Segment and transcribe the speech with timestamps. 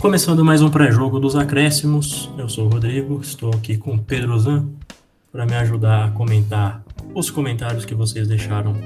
[0.00, 4.38] Começando mais um pré-jogo dos acréscimos, eu sou o Rodrigo, estou aqui com o Pedro
[4.38, 4.68] Zan
[5.32, 8.76] para me ajudar a comentar os comentários que vocês deixaram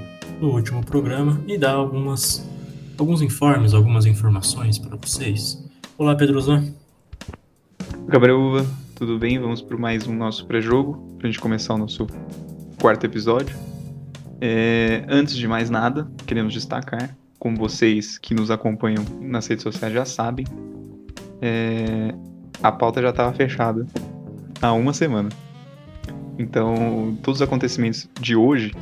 [0.41, 2.49] no último programa e dar algumas,
[2.97, 5.63] alguns informes, algumas informações para vocês.
[5.99, 6.73] Olá, Pedro Zan.
[8.07, 9.37] Gabriel Uva, tudo bem?
[9.37, 12.07] Vamos para mais um nosso pré-jogo, para a gente começar o nosso
[12.81, 13.55] quarto episódio.
[14.41, 19.93] É, antes de mais nada, queremos destacar, como vocês que nos acompanham nas redes sociais
[19.93, 20.45] já sabem,
[21.45, 22.15] é,
[22.63, 23.85] a pauta já estava fechada
[24.61, 25.27] há uma semana.
[26.39, 28.73] Então, todos os acontecimentos de hoje,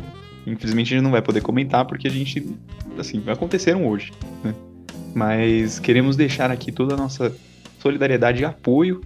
[0.46, 2.48] infelizmente a gente não vai poder comentar porque a gente,
[3.00, 4.14] assim, aconteceram hoje,
[4.44, 4.54] né?
[5.16, 7.36] Mas queremos deixar aqui toda a nossa
[7.80, 9.02] solidariedade e apoio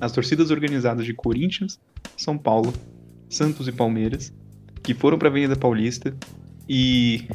[0.00, 1.80] às torcidas organizadas de Corinthians,
[2.16, 2.72] São Paulo,
[3.28, 4.32] Santos e Palmeiras,
[4.84, 6.14] que foram para a Avenida Paulista
[6.68, 7.28] e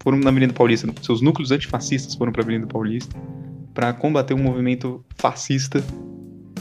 [0.00, 3.16] foram na Avenida Paulista, seus núcleos antifascistas foram para a Avenida Paulista
[3.76, 5.84] para combater um movimento fascista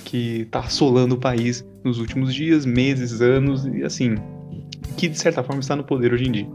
[0.03, 4.15] que está assolando o país nos últimos dias, meses, anos e assim,
[4.97, 6.47] que de certa forma está no poder hoje em dia.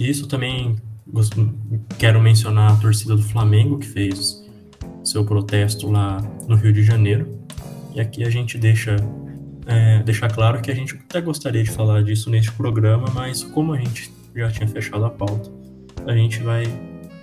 [0.00, 0.74] Isso também
[1.98, 4.42] quero mencionar a torcida do Flamengo que fez
[5.04, 7.28] seu protesto lá no Rio de Janeiro.
[7.94, 8.96] E aqui a gente deixa
[9.66, 13.74] é, deixar claro que a gente até gostaria de falar disso neste programa, mas como
[13.74, 15.50] a gente já tinha fechado a pauta,
[16.06, 16.64] a gente vai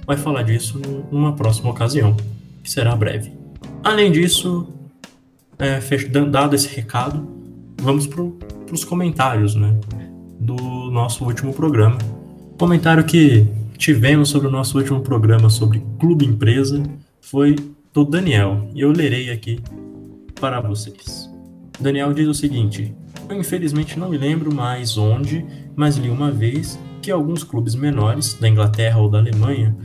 [0.10, 2.18] vai falar disso numa próxima ocasião,
[2.64, 3.32] que será breve.
[3.84, 4.68] Além disso,
[5.60, 5.80] é,
[6.26, 7.30] dado esse recado,
[7.80, 8.24] vamos para
[8.74, 9.80] os comentários né,
[10.40, 10.56] do
[10.90, 12.00] nosso último programa.
[12.58, 13.46] Comentário que
[13.78, 16.82] tivemos sobre o nosso último programa sobre Clube Empresa
[17.22, 17.56] foi
[17.94, 19.60] do Daniel, e eu lerei aqui
[20.42, 21.30] para vocês.
[21.80, 22.96] Daniel diz o seguinte:
[23.30, 28.34] Eu infelizmente não me lembro mais onde, mas li uma vez que alguns clubes menores,
[28.34, 29.76] da Inglaterra ou da Alemanha,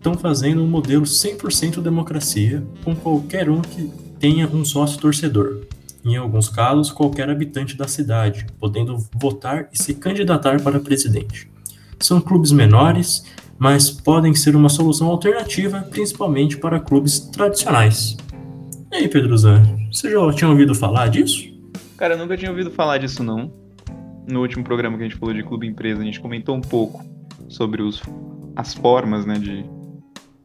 [0.00, 5.66] estão fazendo um modelo 100% democracia, com qualquer um que tenha um sócio torcedor.
[6.02, 11.50] Em alguns casos, qualquer habitante da cidade, podendo votar e se candidatar para presidente.
[11.98, 13.24] São clubes menores,
[13.58, 18.16] mas podem ser uma solução alternativa, principalmente para clubes tradicionais.
[18.90, 19.62] E aí, Pedro Zan,
[19.92, 21.44] você já tinha ouvido falar disso?
[21.98, 23.52] Cara, eu nunca tinha ouvido falar disso, não.
[24.26, 27.04] No último programa que a gente falou de clube empresa, a gente comentou um pouco
[27.50, 28.02] sobre os,
[28.56, 29.64] as formas né, de,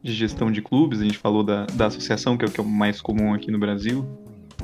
[0.06, 2.62] de gestão de clubes, a gente falou da, da associação, que é o que é
[2.62, 4.06] o mais comum aqui no Brasil,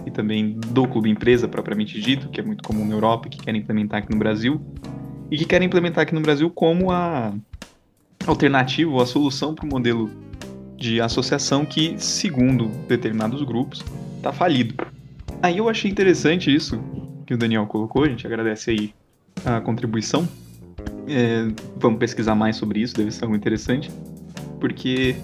[0.07, 3.61] e também do clube empresa propriamente dito, que é muito comum na Europa, que querem
[3.61, 4.61] implementar aqui no Brasil,
[5.31, 7.35] e que querem implementar aqui no Brasil como a
[8.27, 10.11] alternativa ou a solução para o modelo
[10.77, 13.85] de associação que, segundo determinados grupos,
[14.17, 14.75] está falido.
[15.43, 16.81] Aí eu achei interessante isso
[17.27, 18.95] que o Daniel colocou, a gente agradece aí
[19.45, 20.29] a contribuição.
[21.09, 23.91] É, vamos pesquisar mais sobre isso, deve ser algo interessante
[24.63, 25.17] porque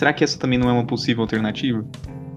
[0.00, 1.84] será que essa também não é uma possível alternativa?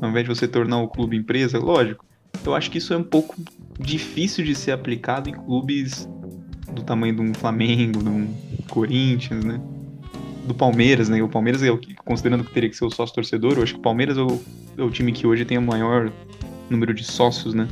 [0.02, 2.06] Ao invés de você tornar o clube empresa, lógico.
[2.46, 3.38] Eu acho que isso é um pouco
[3.80, 6.10] difícil de ser aplicado em clubes
[6.76, 8.28] do tamanho de um Flamengo, de um
[8.70, 9.62] Corinthians, né?
[10.46, 11.24] Do Palmeiras, né?
[11.24, 13.80] O Palmeiras é que, considerando que teria que ser o sócio torcedor, eu acho que
[13.80, 14.42] o Palmeiras é o,
[14.80, 16.12] é o time que hoje tem o maior
[16.70, 17.70] número de sócios, né?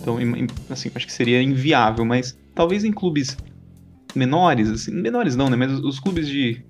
[0.00, 0.16] Então,
[0.70, 3.36] assim, acho que seria inviável, mas talvez em clubes
[4.14, 5.56] menores, assim, menores não, né?
[5.56, 6.64] Mas os clubes de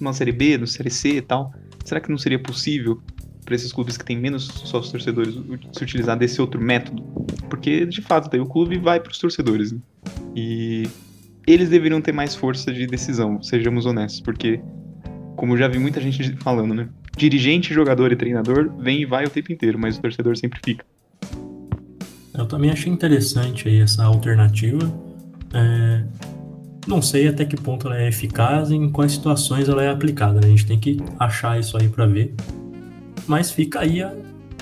[0.00, 1.52] numa Série B, no Série C e tal,
[1.86, 3.00] será que não seria possível
[3.44, 5.34] para esses clubes que têm menos sócios torcedores
[5.72, 7.02] se utilizar desse outro método?
[7.48, 9.72] Porque, de fato, daí o clube vai para os torcedores.
[9.72, 9.78] Né?
[10.34, 10.88] E
[11.46, 14.60] eles deveriam ter mais força de decisão, sejamos honestos, porque,
[15.36, 16.88] como já vi muita gente falando, né?
[17.16, 20.84] Dirigente, jogador e treinador vem e vai o tempo inteiro, mas o torcedor sempre fica.
[22.34, 24.92] Eu também achei interessante aí essa alternativa.
[25.54, 26.04] É,
[26.86, 30.40] não sei até que ponto ela é eficaz e em quais situações ela é aplicada.
[30.40, 30.46] Né?
[30.46, 32.34] A gente tem que achar isso aí para ver.
[33.26, 34.12] Mas fica aí a,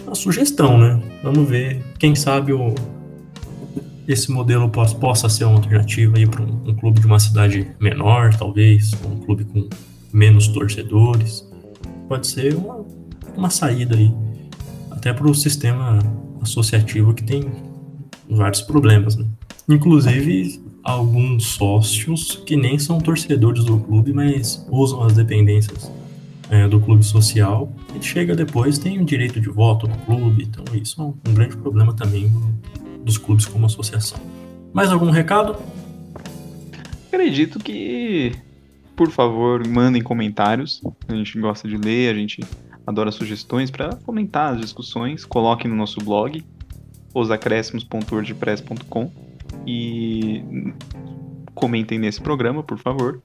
[0.06, 1.00] a, sugestão, né?
[1.22, 1.82] Vamos ver.
[1.98, 2.74] Quem sabe o,
[4.08, 8.34] esse modelo possa, possa ser uma alternativa para um, um, clube de uma cidade menor,
[8.34, 9.68] talvez, um clube com
[10.12, 11.46] menos torcedores.
[12.08, 12.84] Pode ser uma,
[13.36, 14.10] uma saída aí,
[14.90, 15.98] até para o sistema
[16.40, 17.44] associativo que tem
[18.30, 19.26] vários problemas, né?
[19.68, 25.90] Inclusive, alguns sócios que nem são torcedores do clube, mas usam as dependências
[26.50, 30.44] é, do clube social e chega depois tem o direito de voto do clube.
[30.44, 32.30] Então isso é um, um grande problema também
[33.02, 34.18] dos clubes como associação.
[34.74, 35.56] Mais algum recado?
[37.06, 38.32] Acredito que,
[38.94, 40.82] por favor, mandem comentários.
[41.08, 42.44] A gente gosta de ler, a gente
[42.86, 45.24] adora sugestões para comentar as discussões.
[45.24, 46.44] Coloquem no nosso blog,
[47.14, 49.23] osacréscimos.wordpress.com
[49.66, 50.42] e
[51.54, 53.22] comentem nesse programa, por favor,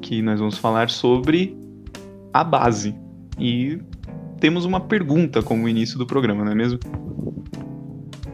[0.00, 1.56] que nós vamos falar sobre
[2.32, 2.94] a base.
[3.38, 3.80] E
[4.38, 6.78] temos uma pergunta como início do programa, não é mesmo?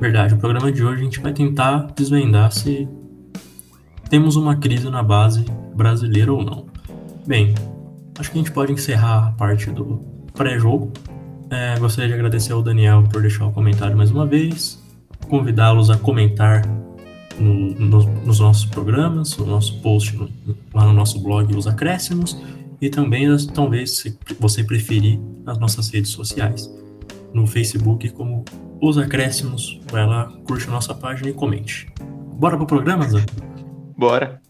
[0.01, 2.89] Verdade, o programa de hoje a gente vai tentar desvendar se
[4.11, 5.45] temos uma crise na base
[5.75, 6.67] brasileira ou não.
[7.27, 7.55] Bem,
[8.19, 10.01] acho que a gente pode encerrar a parte do
[10.35, 10.93] pré-jogo.
[11.51, 14.83] É, gostaria de agradecer ao Daniel por deixar o comentário mais uma vez,
[15.29, 16.63] convidá-los a comentar
[17.39, 20.29] no, no, nos nossos programas, no nosso post no,
[20.75, 22.37] lá no nosso blog Os Acréscimos
[22.81, 26.71] e também, talvez, se você preferir, nas nossas redes sociais.
[27.33, 28.45] No Facebook, como
[28.81, 31.89] Os Acréscimos, vai lá, curte a nossa página e comente.
[32.35, 33.25] Bora pro programa, Zé?
[33.97, 34.41] Bora!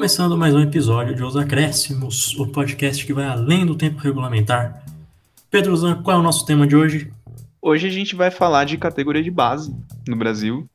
[0.00, 4.82] Começando mais um episódio de Os Acréscimos, o podcast que vai além do tempo regulamentar.
[5.50, 7.12] Pedro Zan, qual é o nosso tema de hoje?
[7.60, 9.76] Hoje a gente vai falar de categoria de base
[10.08, 10.66] no Brasil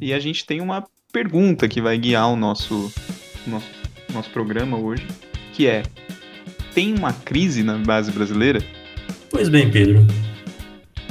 [0.00, 2.92] e a gente tem uma pergunta que vai guiar o nosso,
[3.44, 3.66] nosso,
[4.14, 5.04] nosso programa hoje,
[5.52, 5.82] que é:
[6.72, 8.62] tem uma crise na base brasileira?
[9.32, 10.06] Pois bem, Pedro.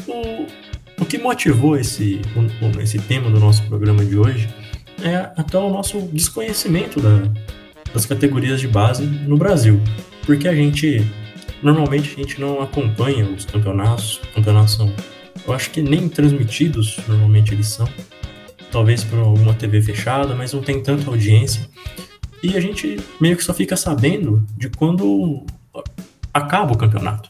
[0.07, 4.47] O, o que motivou esse, o, esse tema do nosso programa de hoje
[5.03, 7.23] é até o nosso desconhecimento da,
[7.93, 9.81] das categorias de base no Brasil.
[10.25, 11.05] Porque a gente
[11.61, 14.93] Normalmente a gente não acompanha os campeonatos, campeonatos são,
[15.45, 17.87] eu acho que nem transmitidos, normalmente eles são,
[18.71, 21.67] talvez por alguma TV fechada, mas não tem tanta audiência.
[22.41, 25.45] E a gente meio que só fica sabendo de quando
[26.33, 27.29] acaba o campeonato.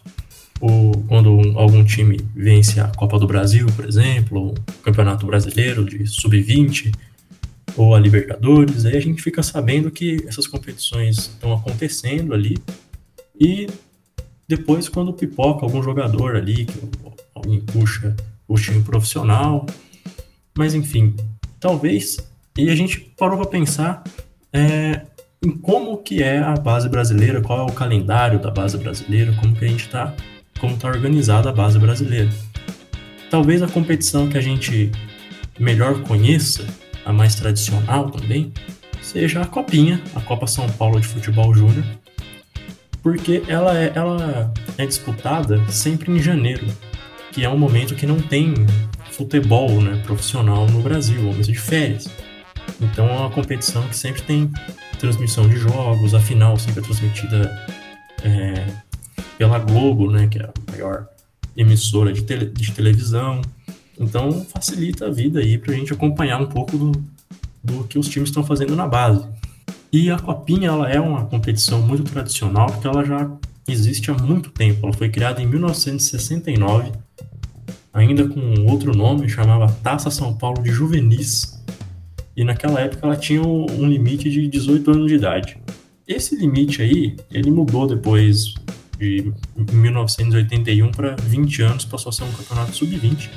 [0.62, 5.86] Ou quando algum time vence a Copa do Brasil, por exemplo, ou o Campeonato Brasileiro
[5.86, 6.94] de Sub-20,
[7.76, 12.58] ou a Libertadores, aí a gente fica sabendo que essas competições estão acontecendo ali
[13.40, 13.68] e
[14.50, 16.74] depois, quando pipoca algum jogador ali, que
[17.36, 18.16] alguém puxa
[18.48, 19.64] o time profissional.
[20.58, 21.16] Mas enfim,
[21.60, 22.18] talvez.
[22.58, 24.04] E a gente parou para pensar
[24.52, 25.04] é,
[25.46, 29.56] em como que é a base brasileira, qual é o calendário da base brasileira, como
[29.56, 30.16] que a gente está,
[30.60, 32.32] como está organizada a base brasileira.
[33.30, 34.92] Talvez a competição que a gente
[35.60, 36.66] melhor conheça,
[37.10, 38.54] a mais tradicional também,
[39.02, 41.84] seja a Copinha, a Copa São Paulo de Futebol Júnior,
[43.02, 46.68] porque ela é, ela é disputada sempre em janeiro,
[47.32, 48.54] que é um momento que não tem
[49.12, 52.08] futebol né, profissional no Brasil, um mês de férias.
[52.80, 54.52] Então é uma competição que sempre tem
[55.00, 57.66] transmissão de jogos, a final sempre é transmitida
[58.24, 58.68] é,
[59.36, 61.08] pela Globo, né, que é a maior
[61.58, 63.42] emissora de, tele, de televisão.
[64.00, 66.92] Então facilita a vida aí para a gente acompanhar um pouco do,
[67.62, 69.28] do que os times estão fazendo na base.
[69.92, 73.30] E a Copinha ela é uma competição muito tradicional porque ela já
[73.68, 74.86] existe há muito tempo.
[74.86, 76.92] Ela foi criada em 1969,
[77.92, 81.60] ainda com outro nome, chamava Taça São Paulo de Juvenis.
[82.38, 85.58] E naquela época ela tinha um limite de 18 anos de idade.
[86.08, 88.54] Esse limite aí, ele mudou depois
[88.98, 89.32] de
[89.72, 93.30] 1981 para 20 anos, passou a ser um campeonato sub-20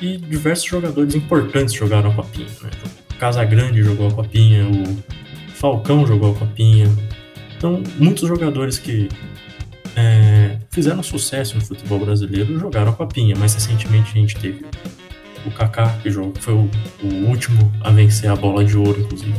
[0.00, 2.48] e diversos jogadores importantes jogaram a Copinha.
[2.62, 2.70] Né?
[3.18, 6.86] Casagrande jogou a Copinha, o Falcão jogou a Copinha.
[7.56, 9.08] Então, muitos jogadores que
[9.96, 13.34] é, fizeram sucesso no futebol brasileiro jogaram a Copinha.
[13.36, 14.64] Mais recentemente a gente teve
[15.46, 16.70] o Kaká, que jogou, foi o,
[17.02, 19.34] o, último a vencer a bola de ouro, inclusive.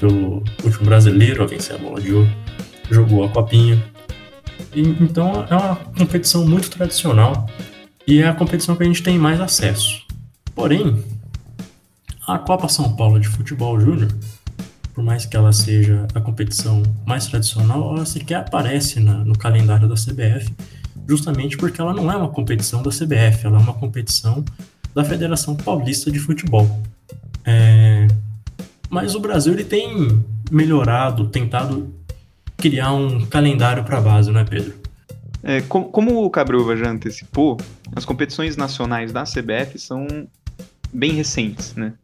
[0.00, 2.30] Pelo último brasileiro a vencer a bola de ouro.
[2.90, 3.80] Jogou a Copinha.
[4.74, 7.46] E, então é uma competição muito tradicional
[8.06, 10.04] e é a competição que a gente tem mais acesso.
[10.54, 11.04] Porém,
[12.26, 14.08] a Copa São Paulo de Futebol Júnior
[15.00, 19.88] por mais que ela seja a competição mais tradicional, ela sequer aparece na, no calendário
[19.88, 20.52] da CBF,
[21.08, 24.44] justamente porque ela não é uma competição da CBF, ela é uma competição
[24.94, 26.82] da Federação Paulista de Futebol.
[27.44, 28.08] É...
[28.88, 31.94] Mas o Brasil ele tem melhorado, tentado
[32.56, 34.74] criar um calendário para a base, não é, Pedro?
[35.42, 37.56] É, como, o Cabruva já antecipou,
[37.94, 40.06] as competições nacionais da CBF são
[40.92, 41.94] bem recentes, né?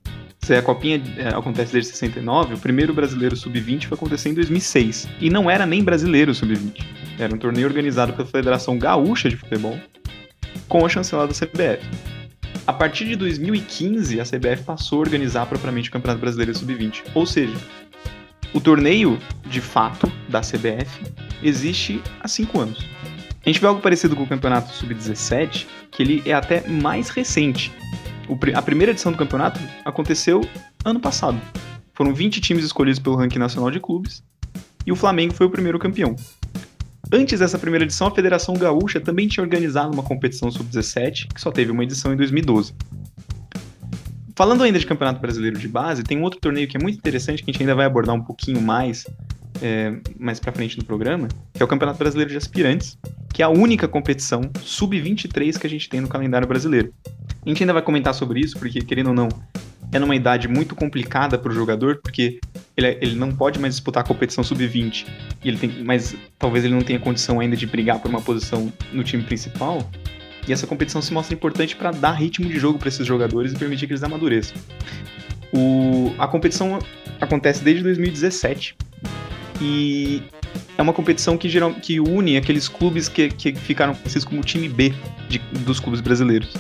[0.43, 5.09] Se a Copinha é, acontece desde 69, o primeiro brasileiro sub-20 foi acontecer em 2006.
[5.21, 6.85] E não era nem brasileiro sub-20.
[7.19, 9.77] Era um torneio organizado pela Federação Gaúcha de Futebol,
[10.69, 11.85] com a chancelada CBF.
[12.67, 17.03] A partir de 2015, a CBF passou a organizar propriamente o Campeonato Brasileiro Sub-20.
[17.15, 17.57] Ou seja,
[18.55, 21.13] o torneio, de fato, da CBF
[21.43, 22.96] existe há cinco anos.
[23.47, 27.73] A gente vê algo parecido com o Campeonato Sub-17, que ele é até mais recente
[28.55, 30.41] a primeira edição do campeonato aconteceu
[30.85, 31.41] ano passado.
[31.95, 34.23] Foram 20 times escolhidos pelo ranking nacional de clubes
[34.85, 36.17] e o Flamengo foi o primeiro campeão.
[37.13, 41.53] Antes dessa primeira edição, a Federação Gaúcha também tinha organizado uma competição sub-17, que só
[41.53, 42.75] teve uma edição em 2012.
[44.35, 47.43] falando ainda de Campeonato Brasileiro de Base, tem um outro torneio que é muito interessante,
[47.43, 49.07] que a gente ainda vai abordar um pouquinho mais
[49.63, 52.99] é, mais pra frente no programa, que é o Campeonato Brasileiro de Aspirantes,
[53.33, 56.93] que é a única competição sub-23 que a gente tem no calendário brasileiro.
[57.45, 59.29] A gente ainda vai comentar sobre isso, porque, querendo ou não,
[59.93, 62.41] é numa idade muito complicada para o jogador, porque
[62.77, 65.07] ele, ele não pode mais disputar a competição sub-20,
[65.45, 69.05] ele tem, mas talvez ele não tenha condição ainda de brigar por uma posição no
[69.05, 69.89] time principal.
[70.49, 73.57] E essa competição se mostra importante para dar ritmo de jogo para esses jogadores e
[73.57, 74.57] permitir que eles amadureçam.
[75.53, 76.79] O, a competição
[77.21, 78.77] acontece desde 2017
[79.61, 80.23] e
[80.77, 84.69] é uma competição que, geral, que une aqueles clubes que, que ficaram conhecidos como time
[84.69, 84.95] B
[85.29, 86.53] de, dos clubes brasileiros.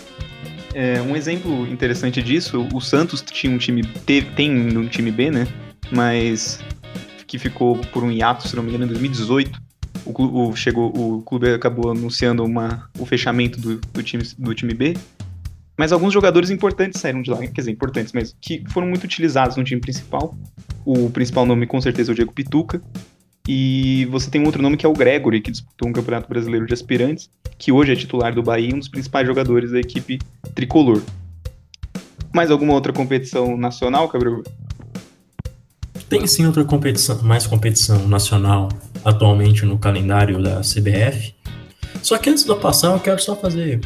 [0.74, 5.30] É, um exemplo interessante disso, o Santos tinha um time teve, tem um time B,
[5.30, 5.46] né?
[5.90, 6.60] Mas
[7.26, 9.60] que ficou por um hiato, se não me engano, em 2018.
[10.04, 14.54] O, clube, o, chegou, o clube acabou anunciando uma, o fechamento do, do, time, do
[14.54, 14.94] time B.
[15.76, 19.56] Mas alguns jogadores importantes saíram de lá, quer dizer, importantes, mas que foram muito utilizados
[19.56, 20.36] no time principal.
[20.84, 22.80] O principal nome com certeza é o Diego Pituca,
[23.48, 26.66] e você tem um outro nome que é o Gregory, que disputou um campeonato brasileiro
[26.66, 30.18] de aspirantes, que hoje é titular do Bahia e um dos principais jogadores da equipe
[30.54, 31.00] tricolor.
[32.34, 34.42] Mais alguma outra competição nacional, Cabral?
[36.08, 38.68] Tem sim outra competição, mais competição nacional
[39.04, 41.34] atualmente no calendário da CBF.
[42.02, 43.80] Só que antes de eu passar, eu quero só fazer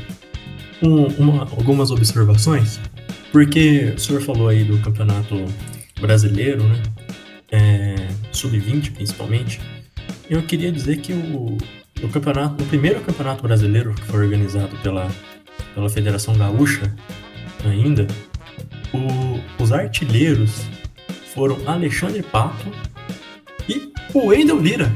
[0.83, 2.81] um, uma, algumas observações,
[3.33, 5.45] porque o senhor falou aí do campeonato
[6.01, 6.83] brasileiro, né?
[7.51, 9.61] é, sub-20 principalmente,
[10.29, 11.59] eu queria dizer que o,
[12.03, 15.11] o campeonato, o primeiro campeonato brasileiro que foi organizado pela,
[15.75, 16.95] pela Federação Gaúcha
[17.65, 18.07] ainda,
[18.93, 20.63] o, os artilheiros
[21.35, 22.67] foram Alexandre Pato
[23.69, 24.93] e o Wendel Lira.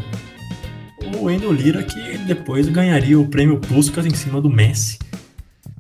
[1.17, 4.99] O Wendel Lira que depois ganharia o prêmio Puskas em cima do Messi.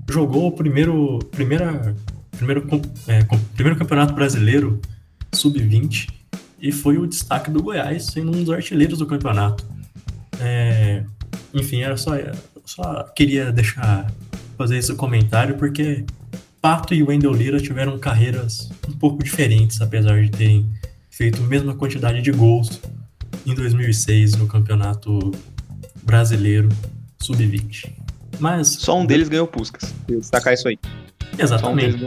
[0.08, 1.94] Jogou o primeiro, primeira,
[2.36, 2.66] primeiro,
[3.08, 4.80] é, primeiro campeonato brasileiro
[5.32, 6.08] sub-20
[6.60, 9.66] e foi o destaque do Goiás, sendo um dos artilheiros do campeonato.
[10.40, 11.04] É,
[11.52, 12.12] enfim, era só,
[12.64, 14.10] só queria deixar
[14.56, 16.04] fazer esse comentário porque
[16.60, 20.66] Pato e Wendel Lira tiveram carreiras um pouco diferentes, apesar de terem
[21.10, 22.80] feito a mesma quantidade de gols
[23.44, 25.30] em 2006 no Campeonato
[26.02, 26.68] Brasileiro
[27.20, 28.03] Sub-20.
[28.38, 29.94] Mas só um deles ganhou Puskas.
[30.08, 30.78] Destacar isso aí.
[31.38, 32.06] Exatamente.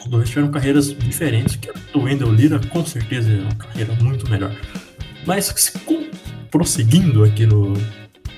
[0.00, 3.92] Os dois tiveram carreiras diferentes, que a do Wendell Lira com certeza é uma carreira
[4.02, 4.54] muito melhor.
[5.26, 6.08] Mas com,
[6.50, 7.72] prosseguindo aqui no,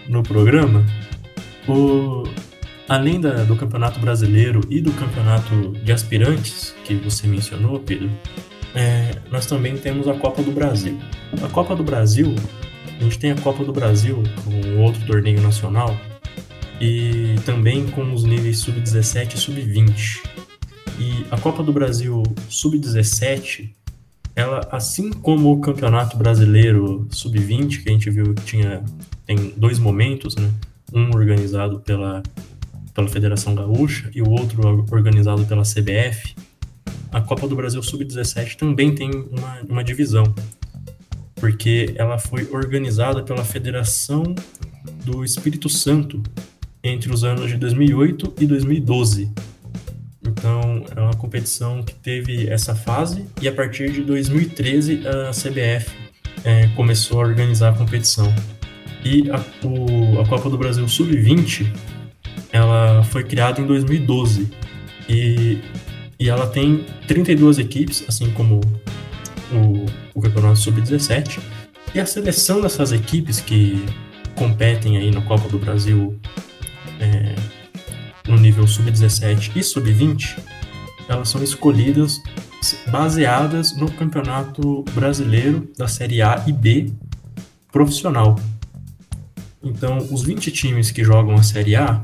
[0.09, 0.85] no programa,
[1.69, 2.25] o,
[2.89, 8.11] além da, do Campeonato Brasileiro e do Campeonato de Aspirantes, que você mencionou, Pedro,
[8.75, 10.99] é, nós também temos a Copa do Brasil.
[11.43, 12.35] A Copa do Brasil,
[12.99, 15.95] a gente tem a Copa do Brasil, um outro torneio nacional,
[16.81, 20.23] e também com os níveis sub-17 e sub-20.
[20.99, 23.71] E a Copa do Brasil sub-17,
[24.35, 28.85] ela, assim como o Campeonato Brasileiro sub-20, que a gente viu que tinha
[29.29, 30.51] tem dois momentos, né?
[30.93, 32.23] Um organizado pela,
[32.95, 36.35] pela Federação Gaúcha e o outro organizado pela CBF.
[37.13, 40.35] A Copa do Brasil sub-17 também tem uma, uma divisão,
[41.35, 44.35] porque ela foi organizada pela Federação
[45.05, 46.23] do Espírito Santo,
[46.89, 49.31] entre os anos de 2008 e 2012.
[50.27, 55.91] Então, é uma competição que teve essa fase e a partir de 2013 a CBF
[56.45, 58.33] é, começou a organizar a competição.
[59.05, 61.67] E a, o, a Copa do Brasil Sub-20
[62.53, 64.51] ela foi criada em 2012
[65.09, 65.59] e,
[66.19, 68.61] e ela tem 32 equipes, assim como
[69.53, 71.41] o, o Campeonato Sub-17.
[71.95, 73.85] E a seleção dessas equipes que
[74.35, 76.19] competem aí na Copa do Brasil
[77.01, 77.35] é,
[78.27, 80.39] no nível sub-17 e sub-20,
[81.09, 82.21] elas são escolhidas
[82.91, 86.93] baseadas no Campeonato Brasileiro da Série A e B
[87.73, 88.39] profissional.
[89.63, 92.03] Então, os 20 times que jogam a Série A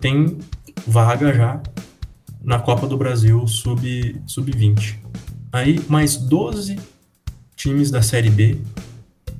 [0.00, 0.38] têm
[0.86, 1.60] vaga já
[2.42, 4.20] na Copa do Brasil sub-20.
[4.26, 4.52] Sub
[5.52, 6.78] Aí, mais 12
[7.56, 8.58] times da Série B,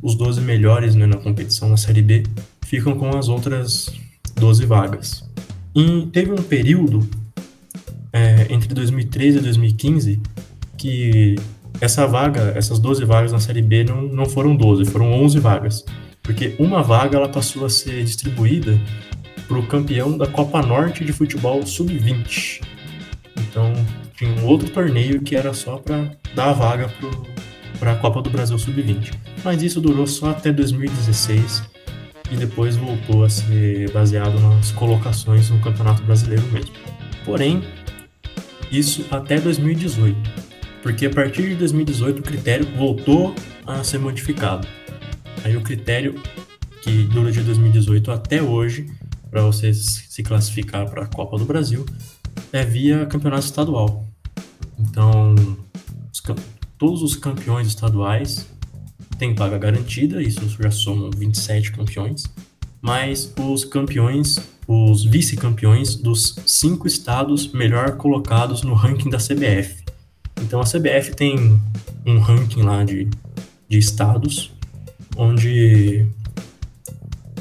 [0.02, 2.24] os 12 melhores né, na competição na Série B,
[2.62, 3.90] ficam com as outras
[4.38, 5.28] 12 vagas.
[5.74, 7.08] E teve um período
[8.12, 10.20] é, entre 2013 e 2015
[10.76, 11.36] que
[11.80, 15.84] essa vaga, essas 12 vagas na Série B não, não foram 12, foram 11 vagas.
[16.22, 18.78] Porque uma vaga ela passou a ser distribuída
[19.46, 22.60] para o campeão da Copa Norte de Futebol Sub-20.
[23.38, 23.72] Então
[24.14, 26.92] tinha um outro torneio que era só para dar a vaga
[27.78, 29.12] para a Copa do Brasil Sub-20.
[29.44, 31.62] Mas isso durou só até 2016
[32.30, 36.72] e depois voltou a ser baseado nas colocações no Campeonato Brasileiro mesmo.
[37.24, 37.62] Porém,
[38.70, 40.16] isso até 2018,
[40.82, 43.34] porque a partir de 2018 o critério voltou
[43.66, 44.66] a ser modificado.
[45.44, 46.20] Aí o critério
[46.82, 48.86] que dura de 2018 até hoje
[49.30, 51.84] para você se classificar para a Copa do Brasil
[52.52, 54.06] é via campeonato estadual.
[54.78, 55.34] Então,
[56.12, 56.22] os,
[56.78, 58.46] todos os campeões estaduais
[59.18, 62.24] têm paga garantida, isso já somam 27 campeões,
[62.80, 69.84] mas os campeões, os vice-campeões dos cinco estados melhor colocados no ranking da CBF.
[70.40, 71.60] Então a CBF tem
[72.06, 73.08] um ranking lá de,
[73.68, 74.52] de estados,
[75.16, 76.06] onde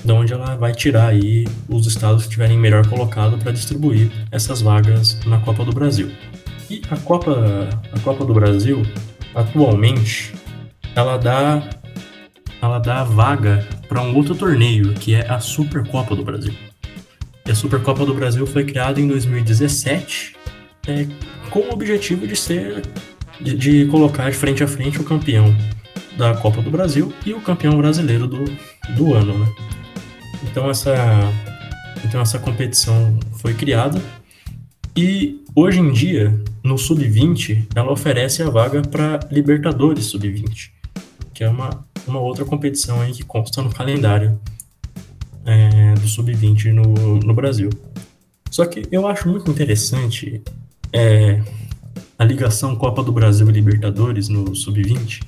[0.03, 4.61] de onde ela vai tirar aí os estados que tiverem melhor colocado para distribuir essas
[4.61, 6.09] vagas na Copa do Brasil.
[6.69, 8.83] E a Copa, a Copa do Brasil,
[9.35, 10.33] atualmente,
[10.97, 11.61] ela dá
[12.59, 16.53] ela dá vaga para um outro torneio, que é a Supercopa do Brasil.
[17.45, 20.35] E a Supercopa do Brasil foi criada em 2017
[20.87, 21.05] é,
[21.51, 22.81] com o objetivo de ser
[23.39, 25.55] de, de, colocar de frente a frente o campeão
[26.17, 28.45] da Copa do Brasil e o campeão brasileiro do,
[28.95, 29.47] do ano, né?
[30.49, 30.95] Então essa,
[32.03, 34.01] então essa competição foi criada
[34.95, 40.71] e hoje em dia, no Sub-20, ela oferece a vaga para Libertadores Sub-20,
[41.37, 41.69] que é uma,
[42.07, 44.39] uma outra competição aí que consta no calendário
[45.45, 47.69] é, do Sub-20 no, no Brasil.
[48.49, 50.41] Só que eu acho muito interessante
[50.91, 51.39] é,
[52.17, 55.21] a ligação Copa do Brasil e Libertadores no Sub-20,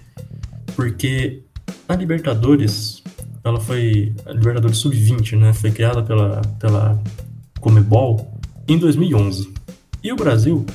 [0.76, 1.44] porque
[1.88, 3.04] a Libertadores
[3.44, 5.54] ela foi a Libertadores Sub-20, né?
[5.54, 7.00] Foi criada pela pela
[7.60, 8.34] Comebol
[8.68, 9.54] em 2011.
[10.04, 10.66] E o Brasil,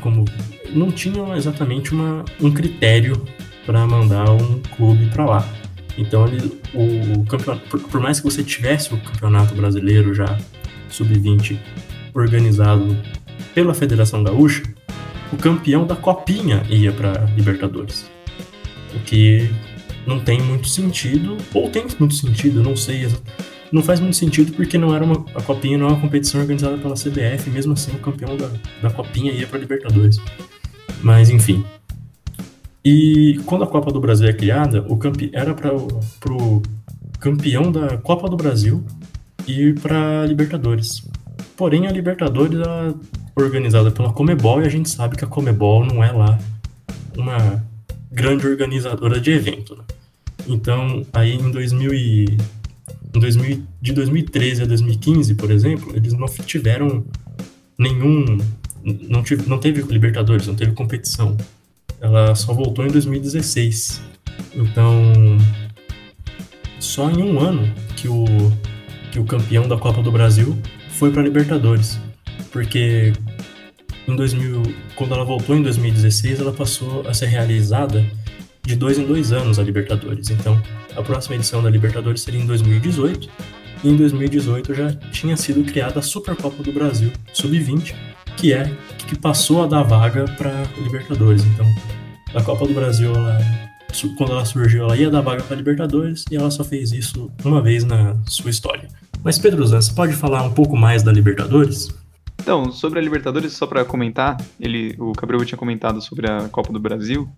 [0.00, 0.24] como
[0.72, 3.20] não tinha exatamente uma, um critério
[3.66, 5.48] para mandar um clube para lá.
[5.96, 10.38] Então ele, o, o campeonato, por, por, mais que você tivesse o campeonato brasileiro já
[10.88, 11.58] sub-20
[12.14, 12.96] organizado
[13.54, 14.62] pela Federação Gaúcha,
[15.32, 18.10] o campeão da copinha ia para Libertadores.
[18.94, 19.48] O que
[20.06, 23.08] não tem muito sentido, ou tem muito sentido, não sei.
[23.70, 26.76] Não faz muito sentido porque não era uma, a Copinha não é uma competição organizada
[26.76, 28.50] pela CBF, mesmo assim o campeão da,
[28.82, 30.20] da Copinha ia para Libertadores.
[31.02, 31.64] Mas enfim.
[32.84, 36.62] E quando a Copa do Brasil é criada, o campe, era para o
[37.18, 38.84] campeão da Copa do Brasil
[39.46, 41.06] ir para Libertadores.
[41.56, 42.94] Porém, a Libertadores é
[43.34, 46.38] organizada pela Comebol e a gente sabe que a Comebol não é lá
[47.16, 47.62] uma
[48.10, 49.76] grande organizadora de evento.
[49.76, 49.84] Né?
[50.48, 52.38] Então, aí em 2000 e,
[53.14, 57.04] em 2000, de 2013 a 2015, por exemplo, eles não tiveram
[57.78, 58.38] nenhum.
[58.82, 61.36] Não, tive, não teve Libertadores, não teve competição.
[62.00, 64.00] Ela só voltou em 2016.
[64.54, 65.12] Então,
[66.78, 68.24] só em um ano que o,
[69.12, 70.56] que o campeão da Copa do Brasil
[70.90, 71.98] foi para Libertadores.
[72.50, 73.12] Porque
[74.08, 74.62] em 2000,
[74.96, 78.04] quando ela voltou em 2016, ela passou a ser realizada
[78.64, 80.30] de dois em dois anos a Libertadores.
[80.30, 80.60] Então,
[80.96, 83.28] a próxima edição da Libertadores seria em 2018.
[83.82, 87.94] E em 2018 já tinha sido criada a Supercopa do Brasil Sub-20,
[88.36, 88.70] que é
[89.06, 91.44] que passou a dar vaga para Libertadores.
[91.44, 91.66] Então,
[92.34, 93.38] a Copa do Brasil, ela,
[94.16, 97.60] quando ela surgiu, ela ia dar vaga para Libertadores e ela só fez isso uma
[97.60, 98.88] vez na sua história.
[99.22, 101.88] Mas Pedro Zan, você pode falar um pouco mais da Libertadores?
[102.40, 106.72] Então, sobre a Libertadores, só para comentar, ele, o Gabriel tinha comentado sobre a Copa
[106.72, 107.28] do Brasil.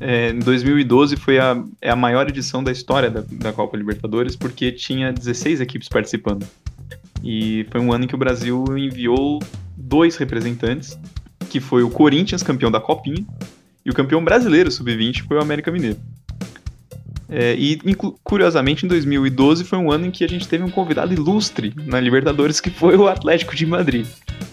[0.00, 4.34] É, em 2012 foi a, é a maior edição da história da, da Copa Libertadores,
[4.34, 6.44] porque tinha 16 equipes participando.
[7.22, 9.38] E foi um ano em que o Brasil enviou
[9.82, 10.98] dois representantes,
[11.50, 13.26] que foi o Corinthians, campeão da Copinha,
[13.84, 15.98] e o campeão brasileiro sub-20 foi o América Mineiro.
[17.28, 17.78] É, e,
[18.22, 21.98] curiosamente, em 2012 foi um ano em que a gente teve um convidado ilustre na
[21.98, 24.06] Libertadores, que foi o Atlético de Madrid.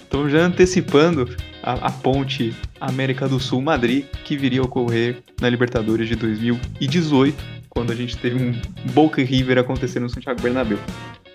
[0.07, 1.29] Então, já antecipando
[1.61, 7.37] a, a ponte América do Sul-Madrid, que viria a ocorrer na Libertadores de 2018,
[7.69, 8.53] quando a gente teve um
[8.93, 10.79] Boca River acontecendo no Santiago Bernabéu.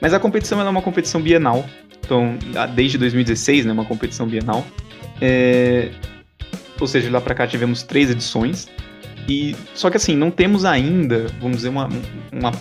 [0.04, 1.64] Mas a competição é uma competição bienal,
[1.98, 2.36] então,
[2.74, 4.62] desde 2016, né, uma competição bienal.
[5.18, 5.92] É,
[6.78, 8.68] ou seja, lá para cá tivemos três edições.
[9.26, 11.88] E só que assim, não temos ainda, vamos dizer, uma,
[12.30, 12.52] uma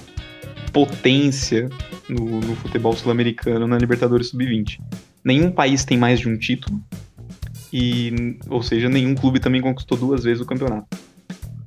[0.71, 1.67] potência
[2.07, 4.79] no, no futebol sul-americano na Libertadores Sub-20.
[5.21, 6.81] Nenhum país tem mais de um título.
[7.73, 10.97] E, ou seja, nenhum clube também conquistou duas vezes o campeonato.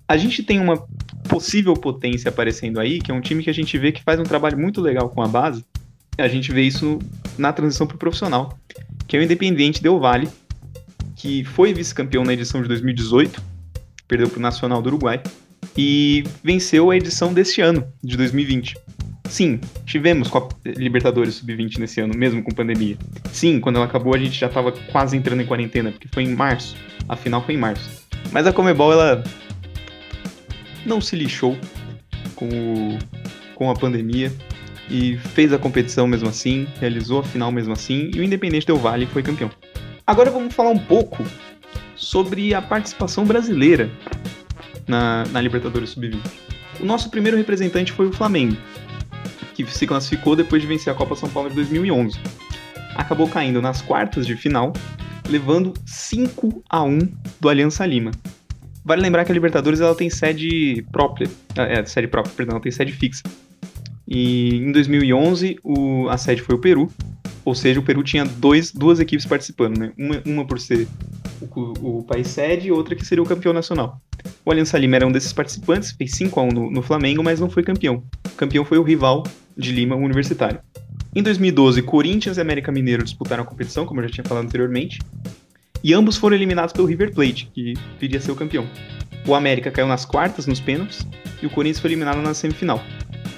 [0.08, 0.82] A gente tem uma
[1.26, 4.24] possível potência aparecendo aí, que é um time que a gente vê que faz um
[4.24, 5.64] trabalho muito legal com a base.
[6.18, 6.98] A gente vê isso
[7.36, 8.58] na transição para o profissional,
[9.06, 10.28] que é o Independiente Del Valle,
[11.14, 13.56] que foi vice-campeão na edição de 2018
[14.06, 15.20] perdeu para o Nacional do Uruguai,
[15.76, 18.76] e venceu a edição deste ano, de 2020.
[19.28, 22.96] Sim, tivemos Copa Libertadores Sub-20 nesse ano, mesmo com pandemia.
[23.32, 26.34] Sim, quando ela acabou a gente já estava quase entrando em quarentena, porque foi em
[26.34, 26.76] março.
[27.08, 28.06] A final foi em março.
[28.30, 29.24] Mas a Comebol, ela
[30.86, 31.56] não se lixou
[32.34, 32.98] com, o,
[33.54, 34.32] com a pandemia
[34.88, 38.76] e fez a competição mesmo assim, realizou a final mesmo assim, e o Independente Del
[38.76, 39.50] Vale foi campeão.
[40.06, 41.24] Agora vamos falar um pouco
[41.96, 43.90] sobre a participação brasileira
[44.86, 46.20] na, na Libertadores Sub-20.
[46.80, 48.56] O nosso primeiro representante foi o Flamengo,
[49.54, 52.18] que se classificou depois de vencer a Copa São Paulo de 2011.
[52.94, 54.72] Acabou caindo nas quartas de final,
[55.28, 56.98] levando 5 a 1
[57.40, 58.12] do Aliança Lima.
[58.86, 62.70] Vale lembrar que a Libertadores ela tem sede própria, é, sede própria, perdão, ela tem
[62.70, 63.24] sede fixa.
[64.06, 66.88] E em 2011 o, a sede foi o Peru,
[67.44, 69.92] ou seja, o Peru tinha dois, duas equipes participando, né?
[69.98, 70.86] Uma, uma por ser
[71.40, 74.00] o, o, país sede e outra que seria o campeão nacional.
[74.44, 77.40] O Aliança Lima era um desses participantes, fez 5 a 1 no, no Flamengo, mas
[77.40, 78.04] não foi campeão.
[78.24, 79.24] O campeão foi o rival
[79.56, 80.60] de Lima, o Universitário.
[81.12, 85.00] Em 2012, Corinthians e América Mineiro disputaram a competição, como eu já tinha falado anteriormente,
[85.82, 88.66] e ambos foram eliminados pelo River Plate, que viria a ser o campeão.
[89.26, 91.06] O América caiu nas quartas, nos pênaltis,
[91.42, 92.82] e o Corinthians foi eliminado na semifinal.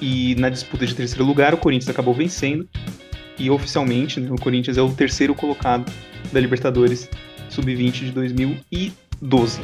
[0.01, 2.69] E na disputa de terceiro lugar, o Corinthians acabou vencendo,
[3.39, 5.91] e oficialmente né, o Corinthians é o terceiro colocado
[6.33, 7.09] da Libertadores
[7.49, 9.61] Sub-20 de 2012.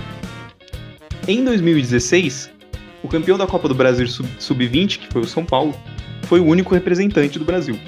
[1.26, 2.50] Em 2016,
[3.02, 5.74] o campeão da Copa do Brasil Sub-20, que foi o São Paulo,
[6.22, 7.78] foi o único representante do Brasil.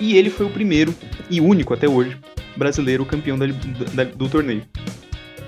[0.00, 0.94] E ele foi o primeiro
[1.30, 2.16] e único até hoje
[2.58, 3.46] brasileiro campeão da,
[3.94, 4.62] da, do torneio.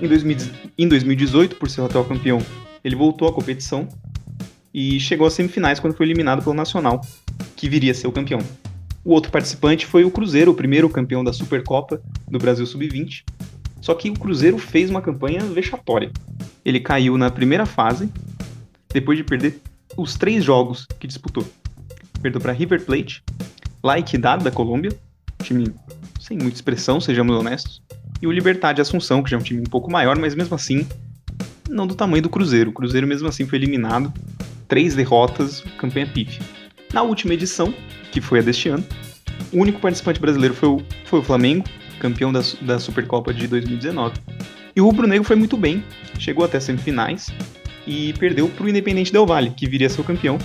[0.01, 0.37] Em, 2000,
[0.77, 2.39] em 2018, por ser atual campeão,
[2.83, 3.87] ele voltou à competição
[4.73, 7.01] e chegou às semifinais quando foi eliminado pelo Nacional,
[7.55, 8.39] que viria a ser o campeão.
[9.03, 13.23] O outro participante foi o Cruzeiro, o primeiro campeão da Supercopa do Brasil Sub-20.
[13.81, 16.11] Só que o Cruzeiro fez uma campanha vexatória.
[16.63, 18.09] Ele caiu na primeira fase,
[18.93, 19.59] depois de perder
[19.97, 21.45] os três jogos que disputou
[22.21, 23.23] perdeu para River Plate,
[23.83, 24.91] La Equidad da Colômbia,
[25.43, 25.73] time
[26.21, 27.81] sem muita expressão, sejamos honestos,
[28.21, 30.53] e o Libertad de Assunção, que já é um time um pouco maior, mas mesmo
[30.53, 30.87] assim
[31.67, 32.69] não do tamanho do Cruzeiro.
[32.69, 34.13] O Cruzeiro mesmo assim foi eliminado,
[34.67, 36.43] três derrotas, campanha pífia.
[36.93, 37.73] Na última edição,
[38.11, 38.85] que foi a deste ano,
[39.51, 41.65] o único participante brasileiro foi o, foi o Flamengo,
[41.99, 44.15] campeão da, da Supercopa de 2019.
[44.75, 45.83] E o Rubro Negro foi muito bem,
[46.19, 47.33] chegou até semifinais
[47.87, 50.37] e perdeu para o Independente Del Valle, que viria a ser o campeão,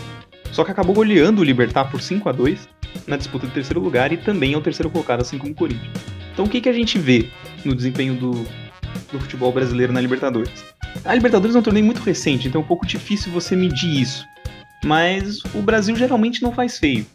[0.53, 2.76] só que acabou goleando o Libertar por 5 a 2
[3.07, 5.93] na disputa do terceiro lugar e também é o terceiro colocado, assim como o Corinthians.
[6.33, 7.31] Então o que, que a gente vê
[7.65, 8.33] no desempenho do,
[9.13, 10.65] do futebol brasileiro na Libertadores?
[11.05, 14.25] A Libertadores é um torneio muito recente, então é um pouco difícil você medir isso.
[14.85, 17.07] Mas o Brasil geralmente não faz feio.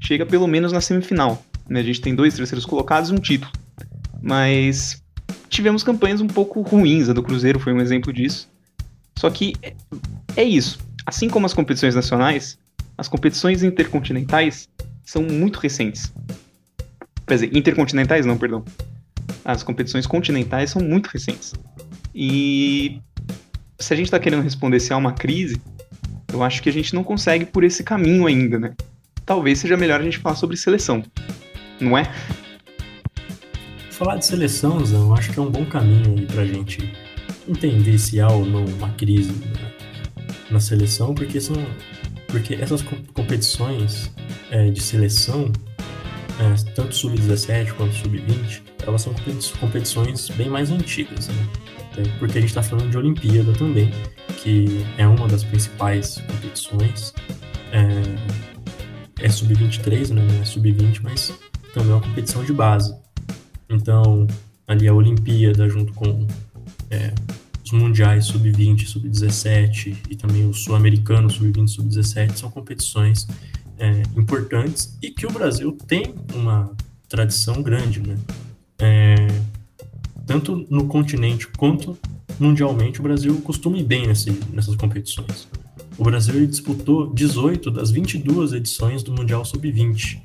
[0.00, 1.44] Chega pelo menos na semifinal.
[1.68, 1.80] Né?
[1.80, 3.52] A gente tem dois terceiros colocados e um título.
[4.22, 5.02] Mas
[5.48, 7.08] tivemos campanhas um pouco ruins.
[7.08, 8.48] A do Cruzeiro foi um exemplo disso.
[9.18, 9.74] Só que é,
[10.36, 10.78] é isso.
[11.04, 12.58] Assim como as competições nacionais,
[12.96, 14.68] as competições intercontinentais
[15.10, 16.12] são muito recentes.
[17.26, 18.64] Quer dizer, intercontinentais não, perdão.
[19.44, 21.52] As competições continentais são muito recentes.
[22.14, 23.00] E
[23.76, 25.60] se a gente está querendo responder se há uma crise,
[26.32, 28.72] eu acho que a gente não consegue por esse caminho ainda, né?
[29.26, 31.02] Talvez seja melhor a gente falar sobre seleção,
[31.80, 32.04] não é?
[33.90, 36.94] Falar de seleção, eu acho que é um bom caminho aí pra gente
[37.48, 39.72] entender se há ou não uma crise né,
[40.52, 41.56] na seleção, porque são
[42.30, 44.10] porque essas competições
[44.50, 45.50] é, de seleção,
[46.38, 49.14] é, tanto sub-17 quanto sub-20, elas são
[49.60, 51.48] competições bem mais antigas, né?
[51.98, 53.90] É, porque a gente está falando de Olimpíada também,
[54.38, 57.12] que é uma das principais competições.
[57.72, 60.22] É, é sub-23, né?
[60.22, 61.32] Não é sub-20, mas
[61.74, 62.94] também é uma competição de base.
[63.68, 64.26] Então,
[64.66, 66.26] ali a Olimpíada junto com
[66.90, 67.12] é,
[67.70, 73.26] os mundiais sub-20, sub-17 e também o sul-americano sub-20, sub-17 são competições
[73.78, 76.72] é, importantes e que o Brasil tem uma
[77.08, 78.16] tradição grande, né?
[78.78, 79.14] É,
[80.26, 81.96] tanto no continente quanto
[82.38, 85.48] mundialmente, o Brasil costuma ir bem nesse, nessas competições.
[85.98, 90.20] O Brasil disputou 18 das 22 edições do Mundial Sub-20,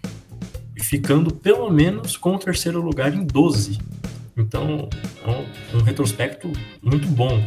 [0.81, 3.77] ficando pelo menos com o terceiro lugar em 12
[4.37, 4.89] então,
[5.25, 7.43] é um, um retrospecto muito bom.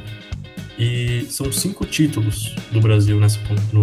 [0.78, 3.40] E são cinco títulos do Brasil nessa,
[3.72, 3.80] no,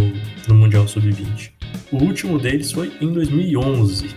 [0.47, 1.51] no Mundial Sub-20.
[1.91, 4.15] O último deles foi em 2011.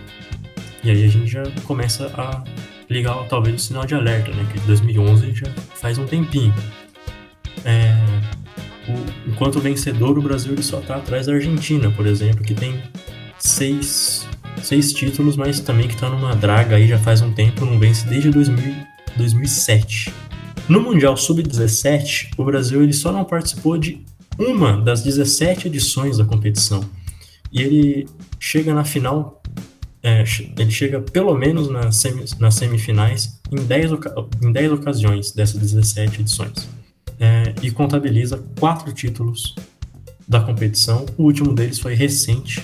[0.84, 2.44] E aí a gente já começa a
[2.88, 4.46] ligar talvez o sinal de alerta, né?
[4.52, 6.54] Que 2011 já faz um tempinho.
[7.64, 7.94] É,
[8.88, 12.80] o, enquanto vencedor, o Brasil ele só está atrás da Argentina, por exemplo, que tem
[13.38, 14.28] seis
[14.62, 18.06] seis títulos, mas também que tá numa draga aí já faz um tempo, não vence
[18.06, 18.74] desde 2000,
[19.16, 20.12] 2007.
[20.68, 24.04] No Mundial Sub-17, o Brasil ele só não participou de
[24.38, 26.84] uma das 17 edições da competição.
[27.50, 29.42] E ele chega na final,
[30.02, 30.22] é,
[30.58, 33.92] ele chega pelo menos nas, semi, nas semifinais em 10,
[34.42, 36.68] em 10 ocasiões dessas 17 edições.
[37.18, 39.56] É, e contabiliza quatro títulos
[40.28, 41.06] da competição.
[41.16, 42.62] O último deles foi recente,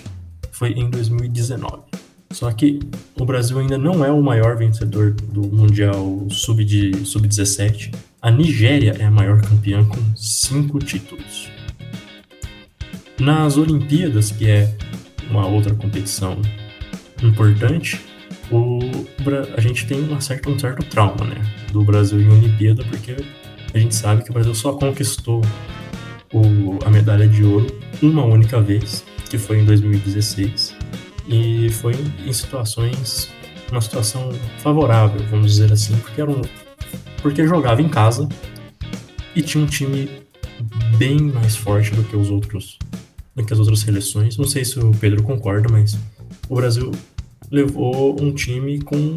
[0.55, 1.83] foi em 2019.
[2.31, 2.81] Só que
[3.19, 7.05] o Brasil ainda não é o maior vencedor do Mundial Sub-17.
[7.05, 11.51] Sub a Nigéria é a maior campeã com cinco títulos.
[13.21, 14.75] Nas Olimpíadas, que é
[15.31, 16.41] uma outra competição
[17.23, 18.01] importante,
[18.51, 18.79] o,
[19.57, 21.41] a gente tem uma certa, um certo trauma né,
[21.73, 23.17] do Brasil em Olimpíada, porque
[23.73, 25.43] a gente sabe que o Brasil só conquistou
[26.33, 27.67] o, a medalha de ouro
[28.03, 30.75] uma única vez, que foi em 2016,
[31.29, 31.95] e foi
[32.27, 33.31] em situações,
[33.71, 36.43] uma situação favorável, vamos dizer assim, porque era um,
[37.23, 38.29] porque jogava em casa
[39.35, 40.11] e tinha um time
[40.99, 42.79] bem mais forte do que os outros,
[43.35, 44.37] do que as outras seleções.
[44.37, 45.99] Não sei se o Pedro concorda, mas
[46.49, 46.93] o Brasil
[47.51, 49.17] levou um time com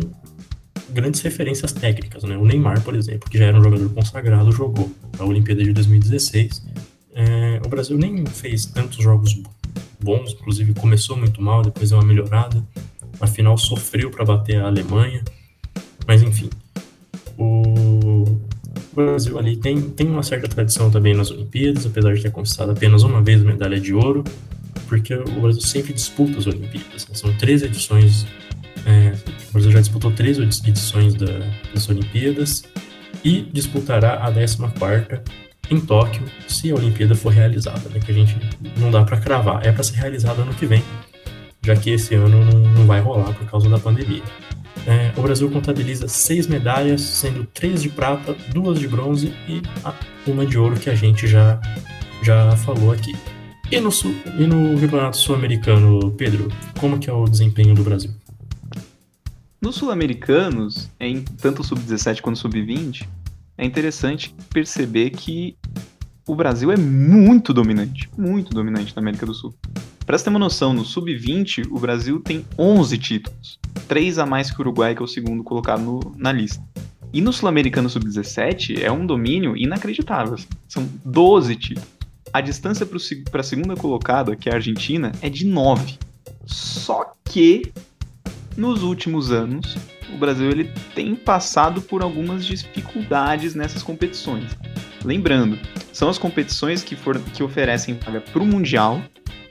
[0.89, 2.37] grandes referências técnicas, né?
[2.37, 6.63] O Neymar, por exemplo, que já era um jogador consagrado, jogou a Olimpíada de 2016.
[7.13, 9.41] É, o Brasil nem fez tantos jogos
[9.99, 12.63] bons, inclusive começou muito mal, depois deu uma melhorada.
[13.19, 15.23] Afinal, sofreu para bater a Alemanha.
[16.07, 16.49] Mas enfim,
[17.37, 18.39] o
[18.93, 23.03] Brasil ali tem, tem uma certa tradição também nas Olimpíadas, apesar de ter conquistado apenas
[23.03, 24.23] uma vez a medalha de ouro,
[24.87, 27.07] porque o Brasil sempre disputa as Olimpíadas.
[27.07, 27.15] Né?
[27.15, 28.25] São três edições.
[28.85, 29.13] É,
[29.49, 31.39] o Brasil já disputou três edições da,
[31.73, 32.63] das Olimpíadas
[33.23, 34.57] e disputará a 14
[35.69, 37.99] em Tóquio, se a Olimpíada for realizada, né?
[37.99, 38.37] Que a gente
[38.77, 39.65] não dá para cravar.
[39.65, 40.83] É para ser realizada ano que vem,
[41.61, 44.23] já que esse ano não, não vai rolar por causa da pandemia.
[44.85, 49.61] É, o Brasil contabiliza seis medalhas, sendo três de prata, duas de bronze e
[50.25, 51.59] uma de ouro que a gente já,
[52.23, 53.13] já falou aqui.
[53.69, 53.89] E no,
[54.39, 56.49] e no Campeonato Sul-Americano, Pedro,
[56.79, 58.11] como que é o desempenho do Brasil?
[59.59, 63.05] Nos Sul-Americanos, em tanto Sub-17 quanto Sub-20,
[63.57, 65.57] é interessante perceber que
[66.27, 69.55] o Brasil é muito dominante, muito dominante na América do Sul.
[70.05, 74.51] Para você ter uma noção, no Sub-20, o Brasil tem 11 títulos, 3 a mais
[74.51, 76.63] que o Uruguai, que é o segundo colocado no, na lista.
[77.13, 80.47] E no Sul-Americano Sub-17 é um domínio inacreditável, assim.
[80.67, 81.89] são 12 títulos.
[82.33, 85.97] A distância para a segunda colocada, que é a Argentina, é de 9.
[86.45, 87.71] Só que,
[88.55, 89.77] nos últimos anos,
[90.13, 94.45] o Brasil ele tem passado por algumas dificuldades nessas competições.
[95.03, 95.57] Lembrando,
[95.93, 99.01] são as competições que, for, que oferecem vaga para o Mundial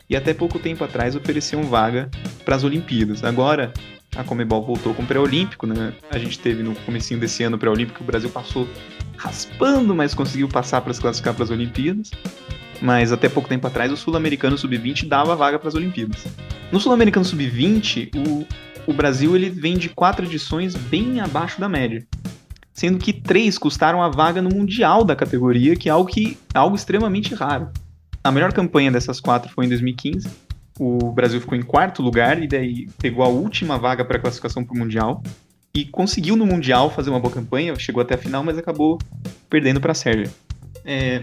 [0.09, 2.11] e até pouco tempo atrás ofereciam vaga
[2.45, 3.25] para as Olimpíadas.
[3.25, 3.73] Agora,
[4.16, 5.92] a Comebol voltou com o pré-olímpico, né?
[6.11, 8.69] A gente teve no comecinho desse ano o pré-olímpico, o Brasil passou
[9.16, 12.11] raspando, mas conseguiu passar para se classificar para as Olimpíadas.
[12.81, 16.27] Mas até pouco tempo atrás o Sul-Americano Sub-20 dava vaga para as Olimpíadas.
[16.71, 18.47] No Sul-Americano Sub-20, o
[18.87, 22.07] o Brasil ele vem de quatro edições bem abaixo da média,
[22.73, 26.77] sendo que três custaram a vaga no mundial da categoria, que é algo que algo
[26.77, 27.69] extremamente raro.
[28.23, 30.29] A melhor campanha dessas quatro foi em 2015.
[30.79, 34.75] O Brasil ficou em quarto lugar e daí pegou a última vaga para classificação para
[34.75, 35.23] o mundial
[35.75, 38.99] e conseguiu no mundial fazer uma boa campanha, chegou até a final, mas acabou
[39.51, 40.31] perdendo para a Sérvia.
[40.85, 41.23] É,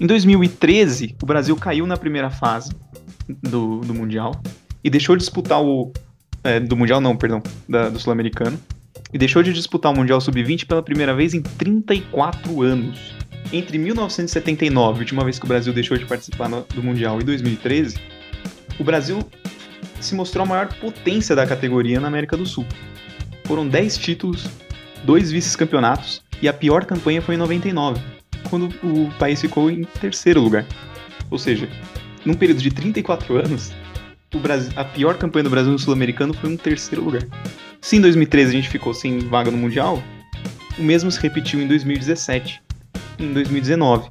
[0.00, 2.70] em 2013, o Brasil caiu na primeira fase
[3.42, 4.40] do, do mundial
[4.82, 5.92] e deixou de disputar o
[6.46, 8.58] é, do Mundial não, perdão, da, do Sul-Americano,
[9.12, 13.14] e deixou de disputar o Mundial Sub-20 pela primeira vez em 34 anos.
[13.52, 17.24] Entre 1979, a última vez que o Brasil deixou de participar no, do Mundial, e
[17.24, 17.96] 2013,
[18.78, 19.18] o Brasil
[20.00, 22.64] se mostrou a maior potência da categoria na América do Sul.
[23.44, 24.48] Foram 10 títulos,
[25.04, 28.00] dois vice-campeonatos, e a pior campanha foi em 99,
[28.48, 30.66] quando o país ficou em terceiro lugar.
[31.30, 31.68] Ou seja,
[32.24, 33.72] num período de 34 anos,
[34.38, 37.22] Brasil, a pior campanha do Brasil no Sul-Americano foi um terceiro lugar.
[37.80, 40.02] Se em 2013 a gente ficou sem vaga no Mundial,
[40.78, 42.62] o mesmo se repetiu em 2017
[43.18, 44.10] e em 2019.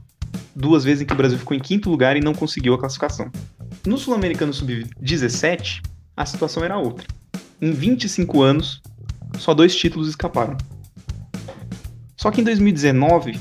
[0.56, 3.30] Duas vezes em que o Brasil ficou em quinto lugar e não conseguiu a classificação.
[3.86, 5.82] No Sul-Americano Sub-17,
[6.16, 7.06] a situação era outra.
[7.62, 8.82] Em 25 anos,
[9.38, 10.58] só dois títulos escaparam.
[12.16, 13.38] Só que em 2019,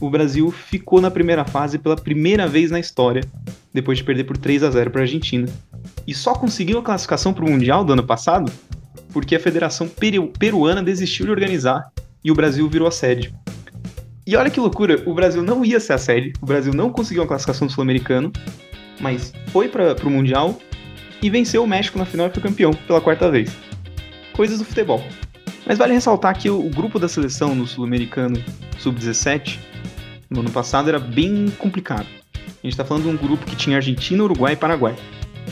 [0.00, 3.22] o Brasil ficou na primeira fase pela primeira vez na história,
[3.72, 5.48] depois de perder por 3 a 0 para a Argentina,
[6.06, 8.50] e só conseguiu a classificação para o Mundial do ano passado
[9.12, 11.90] porque a Federação Peru Peruana desistiu de organizar
[12.22, 13.34] e o Brasil virou a sede.
[14.26, 17.22] E olha que loucura, o Brasil não ia ser a sede, o Brasil não conseguiu
[17.22, 18.30] a classificação do Sul-Americano,
[19.00, 20.58] mas foi para o Mundial
[21.22, 23.50] e venceu o México na final e foi campeão pela quarta vez.
[24.34, 25.02] Coisas do futebol.
[25.66, 28.42] Mas vale ressaltar que o grupo da seleção no Sul-Americano
[28.78, 29.58] Sub-17
[30.30, 32.06] no ano passado era bem complicado.
[32.46, 34.96] A gente está falando de um grupo que tinha Argentina, Uruguai e Paraguai.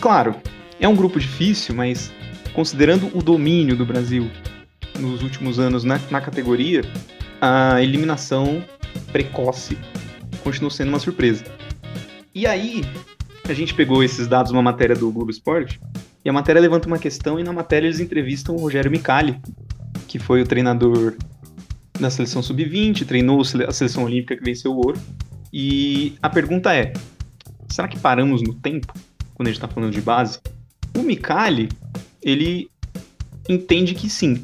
[0.01, 0.35] Claro,
[0.79, 2.13] É um grupo difícil, mas
[2.53, 4.31] considerando o domínio do Brasil
[4.99, 6.83] nos últimos anos na, na categoria,
[7.41, 8.63] a eliminação
[9.11, 9.79] precoce
[10.45, 11.45] continua sendo uma surpresa.
[12.35, 12.85] E aí,
[13.49, 15.81] a gente pegou esses dados numa matéria do Globo Esporte,
[16.25, 19.41] e a matéria levanta uma questão, e na matéria eles entrevistam o Rogério Micali,
[20.07, 21.15] que foi o treinador
[22.01, 25.01] da seleção sub-20, treinou a seleção olímpica que venceu o ouro.
[25.53, 26.93] E a pergunta é:
[27.69, 28.93] será que paramos no tempo
[29.35, 30.41] quando a gente está falando de base?
[30.97, 31.69] O Micali,
[32.23, 32.71] ele
[33.49, 34.43] entende que sim.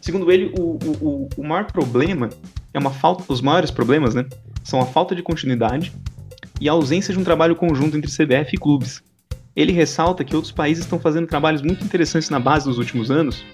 [0.00, 2.28] Segundo ele, o, o, o maior problema
[2.72, 4.26] é uma falta, os maiores problemas, né,
[4.64, 5.92] são a falta de continuidade
[6.60, 9.02] e a ausência de um trabalho conjunto entre CBF e clubes.
[9.54, 13.44] Ele ressalta que outros países estão fazendo trabalhos muito interessantes na base nos últimos anos,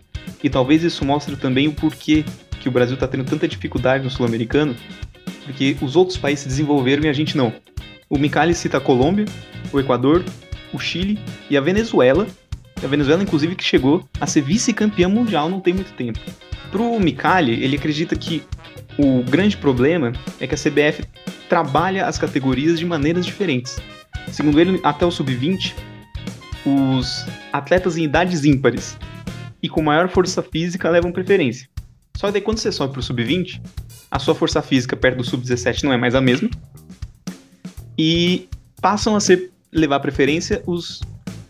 [0.42, 2.24] e talvez isso mostre também o porquê
[2.68, 4.76] que o Brasil está tendo tanta dificuldade no sul-americano,
[5.44, 7.52] porque os outros países se desenvolveram e a gente não.
[8.10, 9.24] O Micali cita a Colômbia,
[9.72, 10.22] o Equador,
[10.72, 12.26] o Chile e a Venezuela,
[12.82, 16.20] a Venezuela inclusive que chegou a ser vice-campeã mundial não tem muito tempo.
[16.70, 18.42] Pro Micali, ele acredita que
[18.98, 21.04] o grande problema é que a CBF
[21.48, 23.78] trabalha as categorias de maneiras diferentes.
[24.30, 25.74] Segundo ele, até o sub-20,
[26.66, 28.98] os atletas em idades ímpares
[29.62, 31.66] e com maior força física levam preferência.
[32.18, 33.62] Só daí quando você sobe pro sub-20,
[34.10, 36.50] a sua força física perto do sub-17 não é mais a mesma.
[37.96, 38.48] E
[38.82, 41.00] passam a ser levar preferência os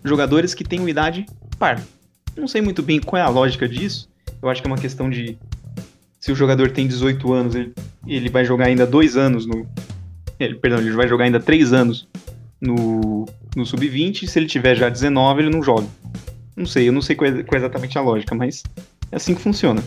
[0.05, 1.25] jogadores que têm idade
[1.59, 1.83] par.
[2.37, 4.11] Não sei muito bem qual é a lógica disso.
[4.43, 5.39] Eu acho que é uma questão de
[6.21, 7.73] se o jogador tem 18 anos, ele,
[8.07, 9.67] ele vai jogar ainda dois anos no.
[10.39, 12.07] Ele, perdão, ele vai jogar ainda três anos
[12.61, 13.27] no,
[13.57, 15.87] no sub-20, se ele tiver já 19, ele não joga.
[16.55, 18.63] Não sei, eu não sei qual é, qual é exatamente a lógica, mas
[19.11, 19.83] é assim que funciona.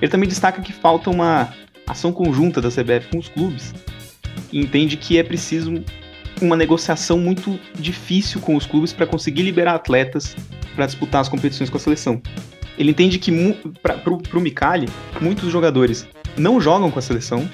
[0.00, 1.52] Ele também destaca que falta uma
[1.86, 3.74] ação conjunta da CBF com os clubes
[4.52, 5.82] e entende que é preciso
[6.40, 10.36] uma negociação muito difícil com os clubes para conseguir liberar atletas
[10.76, 12.22] para disputar as competições com a seleção.
[12.78, 13.32] Ele entende que,
[13.82, 14.88] para o Micali,
[15.20, 16.06] muitos jogadores
[16.36, 17.50] não jogam com a seleção,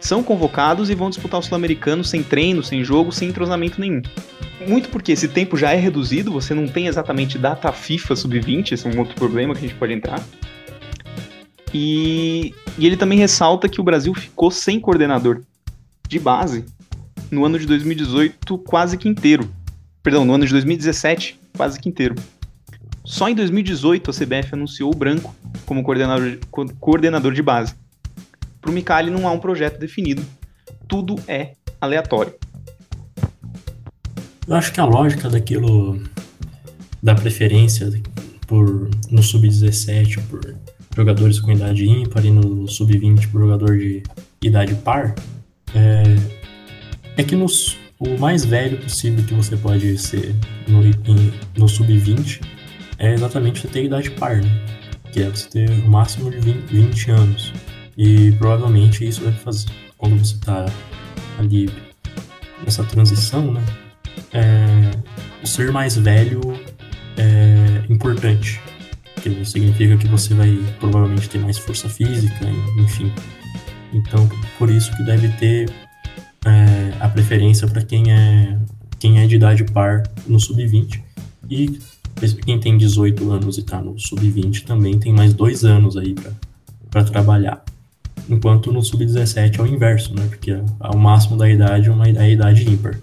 [0.00, 4.02] são convocados e vão disputar o Sul-Americano sem treino, sem jogo, sem entrosamento nenhum.
[4.66, 8.88] Muito porque esse tempo já é reduzido, você não tem exatamente data FIFA sub-20, esse
[8.88, 10.20] é um outro problema que a gente pode entrar.
[11.72, 15.42] E, e ele também ressalta que o Brasil ficou sem coordenador
[16.08, 16.64] de base
[17.30, 19.48] no ano de 2018 quase que inteiro.
[20.02, 22.14] Perdão, no ano de 2017 quase que inteiro.
[23.04, 25.34] Só em 2018 a CBF anunciou o Branco
[25.66, 26.38] como coordenador,
[26.80, 27.74] coordenador de base.
[28.60, 30.22] Para o Micali não há um projeto definido.
[30.86, 32.34] Tudo é aleatório.
[34.46, 36.02] Eu acho que a lógica daquilo
[37.02, 37.90] da preferência
[38.46, 40.56] por no sub-17 por
[40.98, 44.02] jogadores com idade ímpar e no sub-20 por jogador de
[44.42, 45.14] idade par
[45.72, 46.02] é,
[47.16, 50.34] é que nos, o mais velho possível que você pode ser
[50.66, 50.80] no,
[51.56, 52.40] no sub-20
[52.98, 54.50] é exatamente você ter idade par, né?
[55.12, 57.52] Que é você ter o máximo de 20, 20 anos.
[57.96, 60.66] E provavelmente isso vai fazer, quando você está
[61.38, 61.70] ali
[62.64, 63.64] nessa transição, né?
[64.32, 64.90] É,
[65.42, 66.40] o ser mais velho
[67.16, 68.60] é importante.
[69.22, 72.46] Que significa que você vai provavelmente ter mais força física,
[72.78, 73.12] enfim.
[73.92, 74.28] Então,
[74.58, 75.70] por isso que deve ter
[76.44, 78.58] é, a preferência para quem é,
[78.98, 81.00] quem é de idade par no sub-20.
[81.50, 81.78] E
[82.44, 86.14] quem tem 18 anos e está no sub-20 também tem mais dois anos aí
[86.90, 87.62] para trabalhar.
[88.28, 90.26] Enquanto no sub-17 é o inverso, né?
[90.28, 92.98] Porque o máximo da idade é uma a idade ímpar.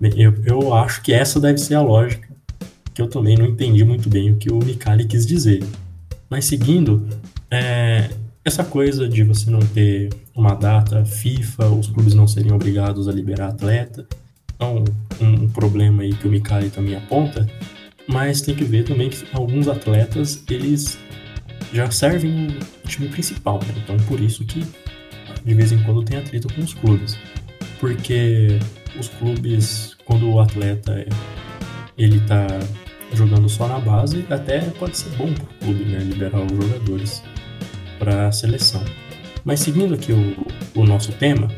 [0.00, 2.28] Eu, eu acho que essa deve ser a lógica,
[2.94, 5.64] que eu também não entendi muito bem o que o Mikali quis dizer.
[6.28, 7.06] Mas seguindo,
[7.50, 8.10] é,
[8.44, 13.12] essa coisa de você não ter uma data FIFA, os clubes não serem obrigados a
[13.12, 14.06] liberar atleta,
[14.58, 14.84] é um,
[15.20, 17.48] um problema aí que o Mikali também aponta,
[18.06, 20.98] mas tem que ver também que alguns atletas eles
[21.72, 23.82] já servem no time principal, né?
[23.82, 24.64] então por isso que
[25.44, 27.18] de vez em quando tem atleta com os clubes,
[27.80, 28.58] porque
[28.98, 31.04] os clubes quando o atleta
[31.96, 32.46] ele tá
[33.12, 35.98] jogando só na base até pode ser bom para o clube né?
[35.98, 37.22] liberar os jogadores
[37.98, 38.82] para a seleção.
[39.44, 40.36] Mas seguindo aqui o,
[40.74, 41.48] o nosso tema,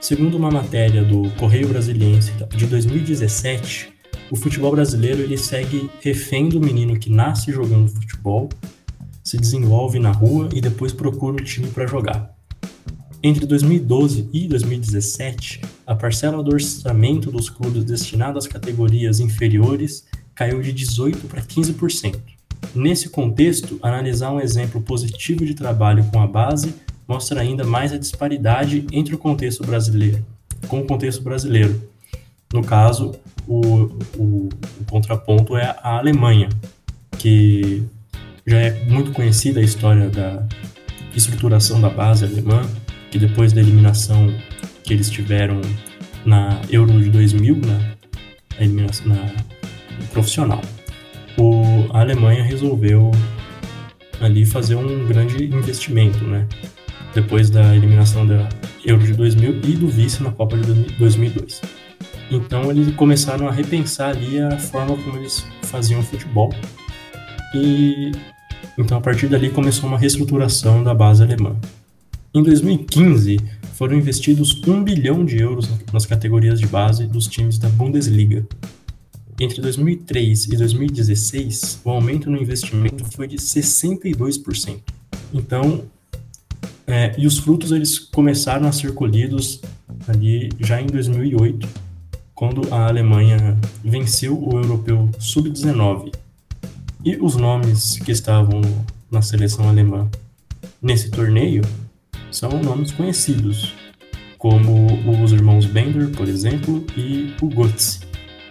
[0.00, 3.94] segundo uma matéria do Correio Brasiliense de 2017
[4.30, 8.48] o futebol brasileiro ele segue refém do menino que nasce jogando futebol,
[9.22, 12.33] se desenvolve na rua e depois procura um time para jogar.
[13.26, 20.60] Entre 2012 e 2017, a parcela do orçamento dos clubes destinado às categorias inferiores caiu
[20.60, 22.18] de 18% para 15%.
[22.74, 26.74] Nesse contexto, analisar um exemplo positivo de trabalho com a base
[27.08, 30.22] mostra ainda mais a disparidade entre o contexto brasileiro,
[30.68, 31.80] com o contexto brasileiro,
[32.52, 33.14] No caso,
[33.48, 33.84] o,
[34.18, 34.48] o,
[34.80, 36.50] o contraponto é a Alemanha,
[37.18, 37.82] que
[38.46, 40.46] já é muito conhecida a história da
[41.16, 42.62] estruturação da base alemã,
[43.14, 44.34] que depois da eliminação
[44.82, 45.60] que eles tiveram
[46.26, 47.94] na Euro de 2000, na,
[48.58, 49.32] eliminação, na
[50.12, 50.60] profissional,
[51.38, 53.12] o, a Alemanha resolveu
[54.20, 56.44] ali fazer um grande investimento, né?
[57.14, 58.48] Depois da eliminação da
[58.84, 61.62] Euro de 2000 e do vice na Copa de 2002.
[62.32, 66.52] Então eles começaram a repensar ali a forma como eles faziam futebol.
[67.54, 68.10] E
[68.76, 71.54] então a partir dali começou uma reestruturação da base alemã.
[72.36, 73.38] Em 2015,
[73.74, 78.44] foram investidos 1 bilhão de euros nas categorias de base dos times da Bundesliga.
[79.38, 84.80] Entre 2003 e 2016, o aumento no investimento foi de 62%.
[85.32, 85.84] Então,
[86.88, 89.60] é, e os frutos eles começaram a ser colhidos
[90.08, 91.68] ali já em 2008,
[92.34, 96.12] quando a Alemanha venceu o europeu sub-19.
[97.04, 98.60] E os nomes que estavam
[99.08, 100.10] na seleção alemã
[100.82, 101.62] nesse torneio
[102.34, 103.72] são nomes conhecidos,
[104.38, 104.86] como
[105.22, 108.00] os irmãos Bender, por exemplo, e o Götze.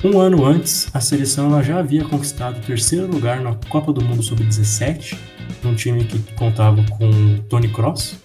[0.03, 4.23] Um ano antes, a seleção já havia conquistado o terceiro lugar na Copa do Mundo
[4.23, 5.17] Sub-17,
[5.63, 8.15] num time que contava com Tony Kroos.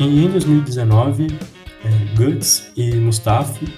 [0.00, 1.28] E em 2019,
[1.84, 3.72] é, Götze e Mustafi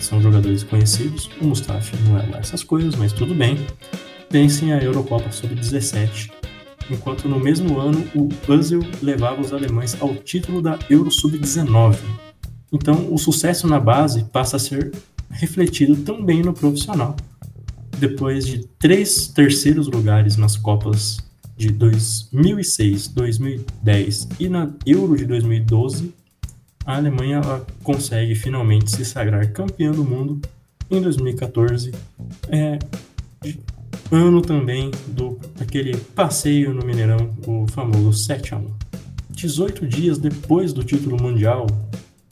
[0.00, 1.30] são jogadores conhecidos.
[1.40, 3.66] O Mustafi não é lá essas coisas, mas tudo bem.
[4.28, 6.30] Pensem a Eurocopa Sub-17,
[6.90, 11.96] enquanto no mesmo ano o Puzzle levava os alemães ao título da Euro Sub-19.
[12.72, 14.92] Então, o sucesso na base passa a ser
[15.30, 17.16] refletido também no profissional.
[17.98, 21.18] Depois de três terceiros lugares nas Copas
[21.56, 26.12] de 2006, 2010 e na Euro de 2012,
[26.84, 27.40] a Alemanha
[27.82, 30.40] consegue finalmente se sagrar campeã do mundo
[30.90, 31.92] em 2014,
[32.48, 32.78] é,
[34.14, 38.70] ano também do aquele passeio no Mineirão, o famoso 7 a 1.
[39.30, 41.66] 18 dias depois do título mundial,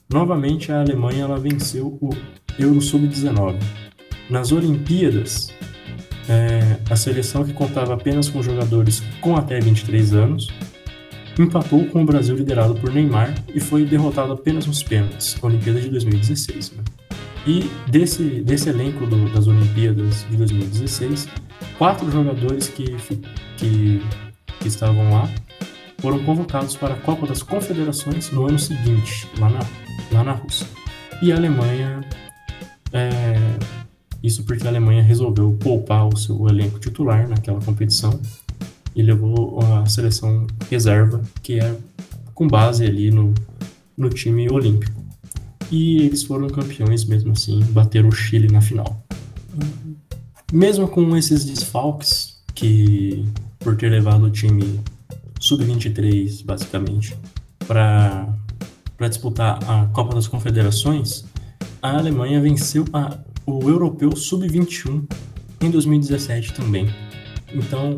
[0.09, 2.11] novamente a Alemanha ela venceu o
[2.59, 3.59] Euro Sub-19.
[4.31, 5.53] Nas Olimpíadas,
[6.29, 10.49] é, a seleção que contava apenas com jogadores com até 23 anos
[11.39, 15.81] empatou com o Brasil liderado por Neymar e foi derrotado apenas nos pênaltis, na Olimpíada
[15.81, 16.73] de 2016.
[16.73, 16.85] Né?
[17.47, 21.29] E desse, desse elenco do, das Olimpíadas de 2016,
[21.77, 22.97] quatro jogadores que,
[23.57, 24.03] que,
[24.61, 25.29] que estavam lá
[25.99, 29.61] foram convocados para a Copa das Confederações no ano seguinte, lá na,
[30.13, 30.67] lá na Rússia.
[31.21, 32.01] E a Alemanha,
[32.93, 33.37] é,
[34.23, 38.21] isso porque a Alemanha resolveu poupar o seu elenco titular naquela competição
[38.95, 41.77] e levou a seleção reserva, que é
[42.35, 43.35] com base ali no,
[43.97, 45.02] no time olímpico.
[45.73, 49.03] E eles foram campeões mesmo assim, bateram o Chile na final.
[50.53, 53.25] Mesmo com esses desfalques, que
[53.59, 54.81] por ter levado o time
[55.41, 57.17] sub-23, basicamente,
[57.67, 58.29] para
[59.09, 61.25] disputar a Copa das Confederações,
[61.81, 65.11] a Alemanha venceu a, o Europeu Sub-21
[65.63, 66.95] em 2017 também.
[67.51, 67.97] Então,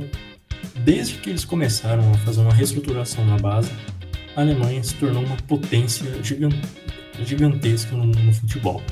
[0.84, 3.72] desde que eles começaram a fazer uma reestruturação na base,
[4.36, 6.83] a Alemanha se tornou uma potência gigantesca
[7.96, 8.82] no, no futebol.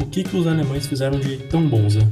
[0.00, 2.10] O que, que os alemães fizeram de tão bons, né?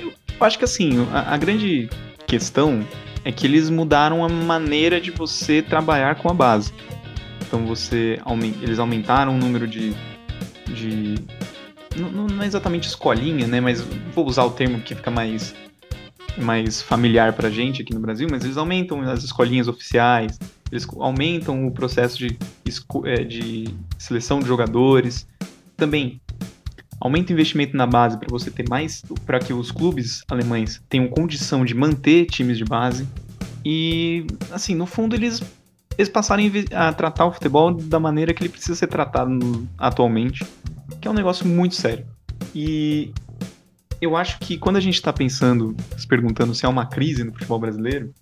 [0.00, 1.88] Eu acho que assim, a, a grande
[2.26, 2.86] questão
[3.24, 6.72] é que eles mudaram a maneira de você trabalhar com a base.
[7.46, 8.18] Então você
[8.62, 9.94] eles aumentaram o número de,
[10.66, 11.14] de
[11.96, 13.60] não, não, é exatamente escolinha, né?
[13.60, 13.82] Mas
[14.14, 15.54] vou usar o termo que fica mais
[16.38, 20.38] mais familiar pra gente aqui no Brasil, mas eles aumentam as escolinhas oficiais,
[20.72, 22.38] eles aumentam o processo de,
[23.04, 23.68] é, de
[23.98, 25.28] seleção de jogadores.
[25.76, 26.18] Também
[26.98, 31.08] aumenta o investimento na base para você ter mais, para que os clubes alemães tenham
[31.08, 33.06] condição de manter times de base.
[33.62, 35.42] E, assim, no fundo, eles,
[35.98, 40.42] eles passarem a tratar o futebol da maneira que ele precisa ser tratado no, atualmente,
[41.02, 42.06] que é um negócio muito sério.
[42.54, 43.12] E
[44.00, 47.32] eu acho que quando a gente está pensando, se perguntando se é uma crise no
[47.32, 48.12] futebol brasileiro,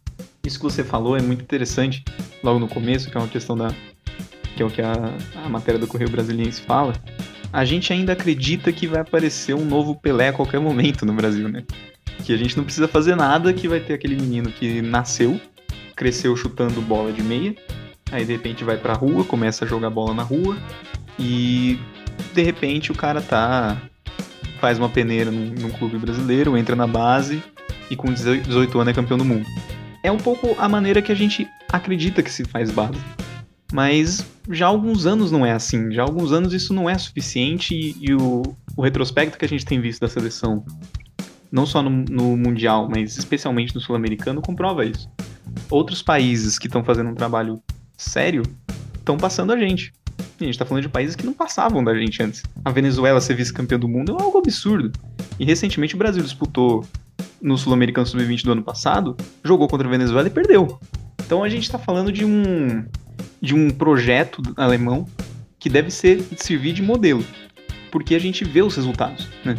[0.44, 2.04] isso que você falou é muito interessante
[2.42, 3.72] logo no começo, que é uma questão da.
[4.56, 4.92] que é o que a,
[5.44, 6.92] a matéria do Correio Brasiliense fala.
[7.52, 11.48] A gente ainda acredita que vai aparecer um novo Pelé a qualquer momento no Brasil,
[11.48, 11.64] né?
[12.24, 15.40] Que a gente não precisa fazer nada, que vai ter aquele menino que nasceu,
[15.96, 17.54] cresceu chutando bola de meia,
[18.12, 20.56] aí de repente vai pra rua, começa a jogar bola na rua,
[21.18, 21.78] e
[22.32, 23.80] de repente o cara tá
[24.60, 27.42] faz uma peneira num, num clube brasileiro, entra na base
[27.90, 29.46] e com 18 anos é campeão do mundo.
[30.02, 32.98] É um pouco a maneira que a gente acredita que se faz base.
[33.72, 35.92] Mas já há alguns anos não é assim.
[35.92, 38.42] Já há alguns anos isso não é suficiente e, e o,
[38.76, 40.64] o, retrospecto que a gente tem visto da seleção,
[41.52, 45.08] não só no, no Mundial, mas especialmente no Sul-Americano, comprova isso.
[45.68, 47.62] Outros países que estão fazendo um trabalho
[47.96, 48.42] sério
[48.96, 49.92] estão passando a gente.
[50.18, 52.42] E a gente está falando de países que não passavam da gente antes.
[52.64, 54.90] A Venezuela ser vice-campeã do mundo é algo absurdo.
[55.38, 56.84] E recentemente o Brasil disputou
[57.40, 60.78] no Sul-Americano Sub-20 do ano passado, jogou contra a Venezuela e perdeu.
[61.24, 62.84] Então a gente está falando de um
[63.40, 65.06] de um projeto alemão
[65.58, 67.24] que deve ser servir de modelo,
[67.90, 69.56] porque a gente vê os resultados, né?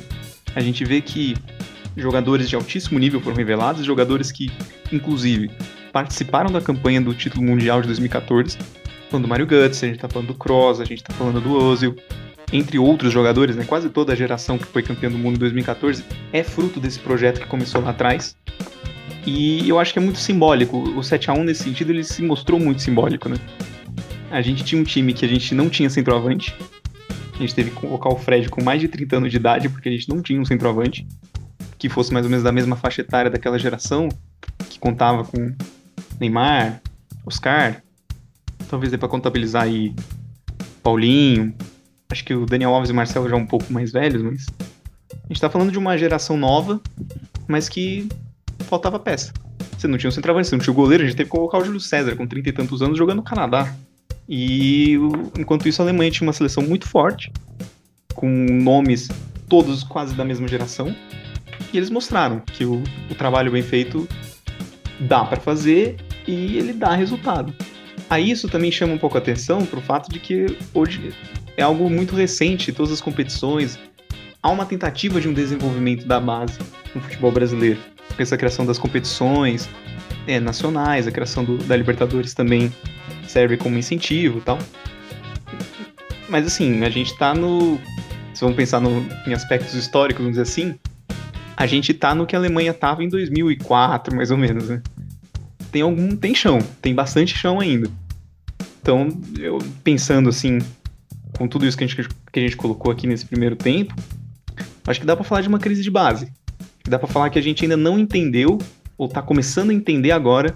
[0.56, 1.36] A gente vê que
[1.96, 4.52] jogadores de altíssimo nível foram revelados, jogadores que,
[4.92, 5.50] inclusive,
[5.92, 8.58] participaram da campanha do título mundial de 2014,
[9.10, 11.54] falando do Mario Götze, a gente tá falando do Kroos, a gente tá falando do
[11.54, 11.96] Ozil,
[12.52, 13.64] entre outros jogadores, né?
[13.64, 17.40] Quase toda a geração que foi campeã do mundo em 2014 é fruto desse projeto
[17.40, 18.36] que começou lá atrás.
[19.26, 20.78] E eu acho que é muito simbólico.
[20.78, 23.38] O 7 a 1 nesse sentido, ele se mostrou muito simbólico, né?
[24.30, 26.56] A gente tinha um time que a gente não tinha centroavante.
[27.34, 29.90] A gente teve que colocar o Fred com mais de 30 anos de idade, porque
[29.90, 31.08] a gente não tinha um centroavante
[31.78, 34.08] que fosse mais ou menos da mesma faixa etária daquela geração,
[34.70, 35.54] que contava com
[36.20, 36.80] Neymar,
[37.26, 37.82] Oscar,
[38.70, 39.94] talvez dê para contabilizar aí
[40.84, 41.54] Paulinho,
[42.12, 44.46] acho que o Daniel Alves e o Marcelo já um pouco mais velhos, mas
[45.12, 46.82] a gente tá falando de uma geração nova,
[47.48, 48.08] mas que
[48.66, 49.34] faltava peça.
[49.78, 51.58] Você não tinha um centroavante, você não tinha o goleiro, a gente teve que colocar
[51.58, 53.74] o Júlio César com 30 e tantos anos jogando no Canadá.
[54.28, 54.96] E
[55.38, 57.32] enquanto isso a Alemanha tinha uma seleção muito forte,
[58.14, 59.10] com nomes
[59.50, 60.96] todos quase da mesma geração,
[61.74, 64.08] e eles mostraram que o, o trabalho bem feito
[65.00, 65.98] dá para fazer
[66.28, 67.54] e ele dá resultado.
[68.10, 71.14] Aí isso também chama um pouco a atenção para o fato de que hoje
[71.58, 73.78] é algo muito recente, todas as competições.
[74.42, 76.58] Há uma tentativa de um desenvolvimento da base
[76.96, 77.80] no futebol brasileiro.
[78.16, 79.70] Com essa criação das competições
[80.28, 82.74] é, nacionais, a criação do, da Libertadores também
[83.28, 84.58] serve como incentivo e tal.
[86.30, 87.80] Mas assim, a gente tá no.
[88.34, 90.80] Se vamos pensar no, em aspectos históricos, vamos dizer assim,
[91.56, 94.82] a gente tá no que a Alemanha tava em 2004, mais ou menos, né?
[95.72, 96.16] Tem algum.
[96.16, 97.90] Tem chão, tem bastante chão ainda.
[98.82, 100.60] Então, eu pensando assim,
[101.42, 103.96] com tudo isso que a gente, que a gente colocou aqui nesse primeiro tempo,
[104.86, 106.32] acho que dá para falar de uma crise de base.
[106.88, 108.60] Dá para falar que a gente ainda não entendeu,
[108.96, 110.56] ou tá começando a entender agora,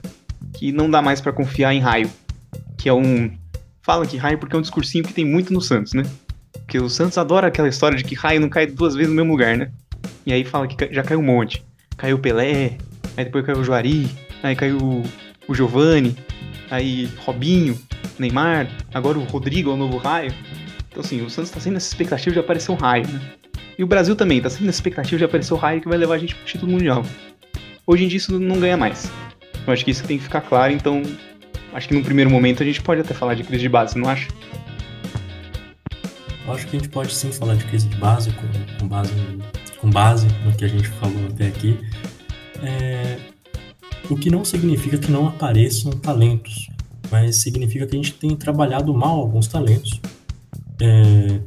[0.54, 2.08] que não dá mais para confiar em raio.
[2.78, 3.32] Que é um.
[3.82, 6.04] Fala que raio porque é um discursinho que tem muito no Santos, né?
[6.54, 9.32] Porque o Santos adora aquela história de que raio não cai duas vezes no mesmo
[9.32, 9.72] lugar, né?
[10.24, 11.66] E aí fala que já caiu um monte.
[11.98, 12.78] Caiu o Pelé,
[13.18, 14.08] aí depois caiu o Juari,
[14.44, 15.04] aí caiu o,
[15.48, 16.16] o Giovani,
[16.70, 17.76] aí Robinho,
[18.20, 20.32] Neymar, agora o Rodrigo é o novo raio.
[20.96, 23.20] Então, assim, o Santos tá sendo nessa expectativa de aparecer um raio, né?
[23.78, 26.16] E o Brasil também tá sendo nessa expectativa de aparecer o raio que vai levar
[26.16, 27.06] a gente pro título mundial.
[27.86, 29.12] Hoje em dia isso não ganha mais.
[29.68, 31.04] Eu acho que isso tem que ficar claro, então
[31.74, 34.10] acho que num primeiro momento a gente pode até falar de crise de base, não
[34.10, 34.30] acha?
[36.48, 39.12] Eu acho que a gente pode sim falar de crise de base, com, com base,
[39.82, 41.78] com base no que a gente falou até aqui.
[42.64, 43.18] É,
[44.10, 46.70] o que não significa que não apareçam talentos,
[47.12, 50.00] mas significa que a gente tem trabalhado mal alguns talentos
[50.80, 51.40] é,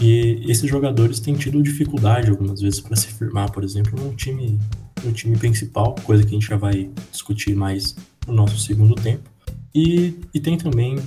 [0.00, 4.58] e esses jogadores têm tido dificuldade algumas vezes para se firmar, por exemplo, no time,
[5.04, 7.96] no time principal, coisa que a gente já vai discutir mais
[8.26, 9.28] no nosso segundo tempo.
[9.74, 10.98] E, e tem também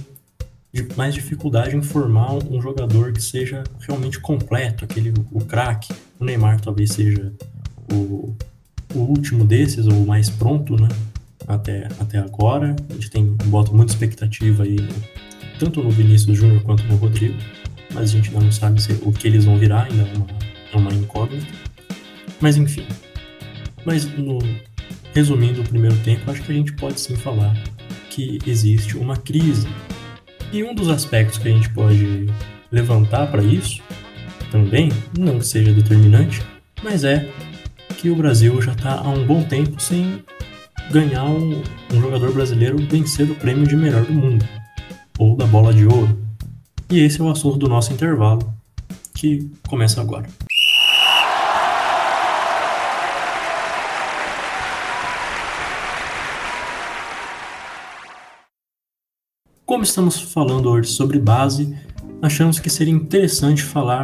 [0.95, 5.93] mais dificuldade em formar um jogador que seja realmente completo, aquele o craque.
[6.19, 7.33] O Neymar talvez seja
[7.91, 8.35] o,
[8.93, 10.87] o último desses, ou o mais pronto, né?
[11.47, 12.75] Até, até agora.
[12.89, 14.77] A gente tem bota muita expectativa aí
[15.61, 17.37] tanto no Vinícius Júnior quanto no Rodrigo,
[17.93, 20.27] mas a gente ainda não sabe se, o que eles vão virar, ainda é uma,
[20.73, 21.45] é uma incógnita.
[22.39, 22.83] Mas enfim.
[23.85, 24.39] Mas no,
[25.13, 27.55] resumindo o primeiro tempo, acho que a gente pode sim falar
[28.09, 29.67] que existe uma crise.
[30.51, 32.25] E um dos aspectos que a gente pode
[32.71, 33.83] levantar para isso
[34.49, 36.41] também, não que seja determinante,
[36.81, 37.29] mas é
[37.99, 40.23] que o Brasil já está há um bom tempo sem
[40.89, 41.61] ganhar um,
[41.93, 44.43] um jogador brasileiro vencer o prêmio de melhor do mundo
[45.17, 46.17] ou da bola de ouro.
[46.89, 48.53] E esse é o assunto do nosso intervalo,
[49.13, 50.27] que começa agora.
[59.65, 61.73] Como estamos falando hoje sobre base,
[62.21, 64.03] achamos que seria interessante falar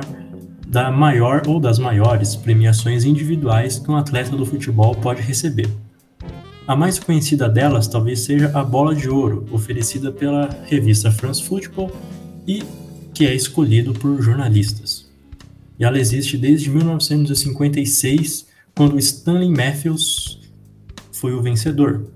[0.66, 5.70] da maior ou das maiores premiações individuais que um atleta do futebol pode receber.
[6.68, 11.90] A mais conhecida delas talvez seja a Bola de Ouro, oferecida pela revista France Football
[12.46, 12.62] e
[13.14, 15.10] que é escolhido por jornalistas.
[15.80, 20.42] E ela existe desde 1956, quando Stanley Matthews
[21.14, 22.12] foi o vencedor.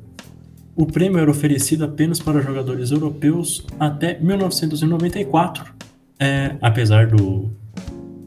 [0.76, 5.74] o prêmio era oferecido apenas para jogadores europeus até 1994,
[6.20, 7.50] é, apesar do,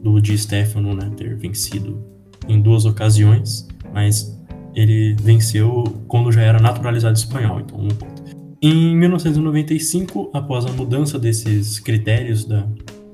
[0.01, 2.03] do Di Stefano né, ter vencido
[2.47, 4.34] em duas ocasiões, mas
[4.75, 8.23] ele venceu quando já era naturalizado espanhol, então não conta.
[8.61, 12.67] Em 1995, após a mudança desses critérios da,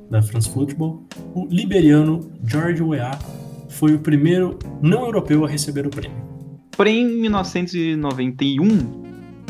[0.10, 1.06] da France Football,
[1.36, 3.18] o liberiano George Weah
[3.70, 6.18] foi o primeiro não europeu a receber o prêmio.
[6.72, 9.02] Porém, em 1991,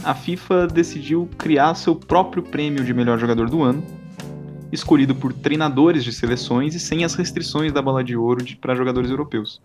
[0.03, 3.83] a FIFA decidiu criar seu próprio prêmio de melhor jogador do ano,
[4.71, 9.11] escolhido por treinadores de seleções e sem as restrições da bola de ouro para jogadores
[9.11, 9.61] europeus.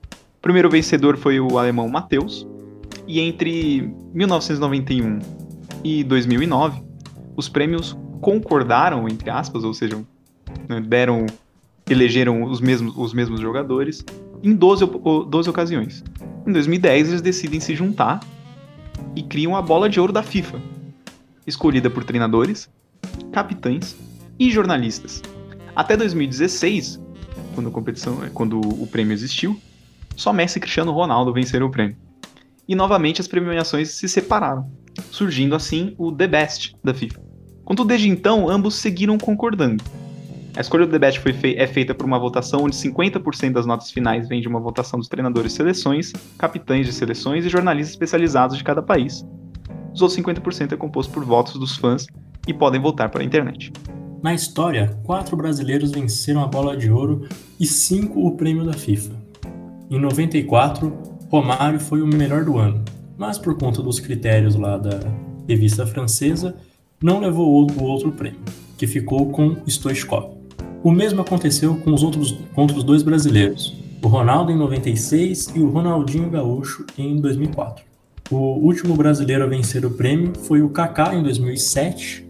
[0.46, 2.46] Primeiro vencedor foi o alemão Matheus,
[3.04, 5.18] e entre 1991
[5.82, 6.84] e 2009,
[7.34, 10.00] os prêmios concordaram, entre aspas, ou seja,
[10.68, 11.26] né, deram,
[11.90, 14.04] elegeram os mesmos, os mesmos jogadores
[14.40, 14.86] em 12,
[15.28, 16.04] 12 ocasiões.
[16.46, 18.20] Em 2010, eles decidem se juntar
[19.16, 20.62] e criam a bola de ouro da FIFA,
[21.44, 22.70] escolhida por treinadores,
[23.32, 23.96] capitães
[24.38, 25.20] e jornalistas.
[25.74, 27.00] Até 2016,
[27.52, 29.60] quando a competição, quando o prêmio existiu,
[30.16, 31.96] só Messi e Cristiano Ronaldo venceram o prêmio.
[32.66, 34.68] E novamente as premiações se separaram,
[35.10, 37.20] surgindo assim o The Best da FIFA.
[37.64, 39.84] Contudo, desde então, ambos seguiram concordando.
[40.56, 43.90] A escolha do The Best foi é feita por uma votação onde 50% das notas
[43.90, 48.56] finais vem de uma votação dos treinadores de seleções, capitães de seleções e jornalistas especializados
[48.56, 49.24] de cada país.
[49.92, 52.06] Os outros 50% é composto por votos dos fãs
[52.48, 53.70] e podem votar para a internet.
[54.22, 57.28] Na história, quatro brasileiros venceram a bola de ouro
[57.60, 59.25] e cinco o prêmio da FIFA.
[59.88, 60.92] Em 94,
[61.30, 62.84] Romário foi o melhor do ano,
[63.16, 64.98] mas por conta dos critérios lá da
[65.48, 66.56] revista francesa,
[67.00, 68.40] não levou o outro prêmio,
[68.76, 70.34] que ficou com Stoichkov.
[70.82, 75.60] O mesmo aconteceu com os outros com os dois brasileiros, o Ronaldo em 96 e
[75.60, 77.84] o Ronaldinho Gaúcho em 2004.
[78.28, 82.25] O último brasileiro a vencer o prêmio foi o Kaká em 2007,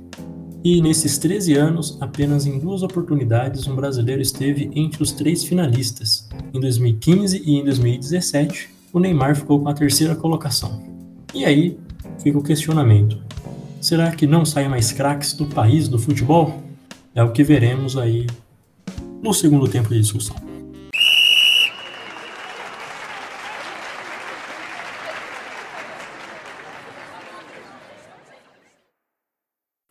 [0.69, 6.29] e nesses 13 anos, apenas em duas oportunidades um brasileiro esteve entre os três finalistas.
[6.53, 10.83] Em 2015 e em 2017, o Neymar ficou com a terceira colocação.
[11.33, 11.79] E aí
[12.21, 13.17] fica o questionamento:
[13.81, 16.61] será que não saem mais craques do país do futebol?
[17.15, 18.27] É o que veremos aí
[19.23, 20.35] no segundo tempo de discussão.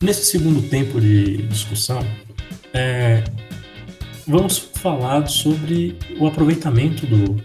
[0.04, 2.06] Nesse segundo tempo de discussão,
[2.74, 3.24] é,
[4.28, 7.42] vamos falar sobre o aproveitamento do,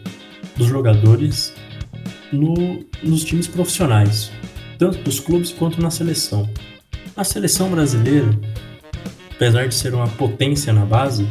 [0.57, 1.55] dos jogadores
[2.33, 4.33] no, nos times profissionais,
[4.81, 6.51] tanto dos clubes quanto na seleção.
[7.17, 8.29] A seleção brasileira,
[9.31, 11.29] apesar de ser uma potência na base,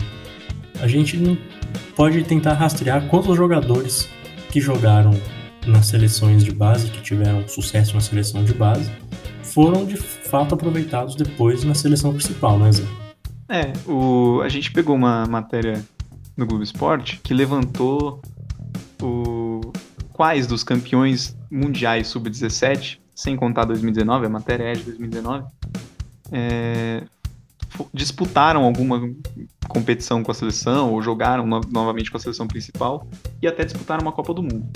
[0.80, 1.38] a gente não
[1.98, 4.08] pode tentar rastrear quantos jogadores
[4.50, 5.12] que jogaram
[5.68, 8.90] nas seleções de base, que tiveram sucesso na seleção de base,
[9.50, 12.84] foram de fato aproveitados depois na seleção principal, né, Zé?
[13.48, 15.84] É, o, a gente pegou uma matéria
[16.38, 18.22] no Globo Esporte que levantou
[19.02, 19.62] o,
[20.14, 25.46] quais dos campeões mundiais sub-17, sem contar 2019, a matéria é de 2019,
[26.32, 27.04] é,
[27.94, 29.02] disputaram alguma
[29.68, 33.08] competição com a seleção ou jogaram no novamente com a seleção principal
[33.42, 34.68] e até disputaram uma Copa do Mundo.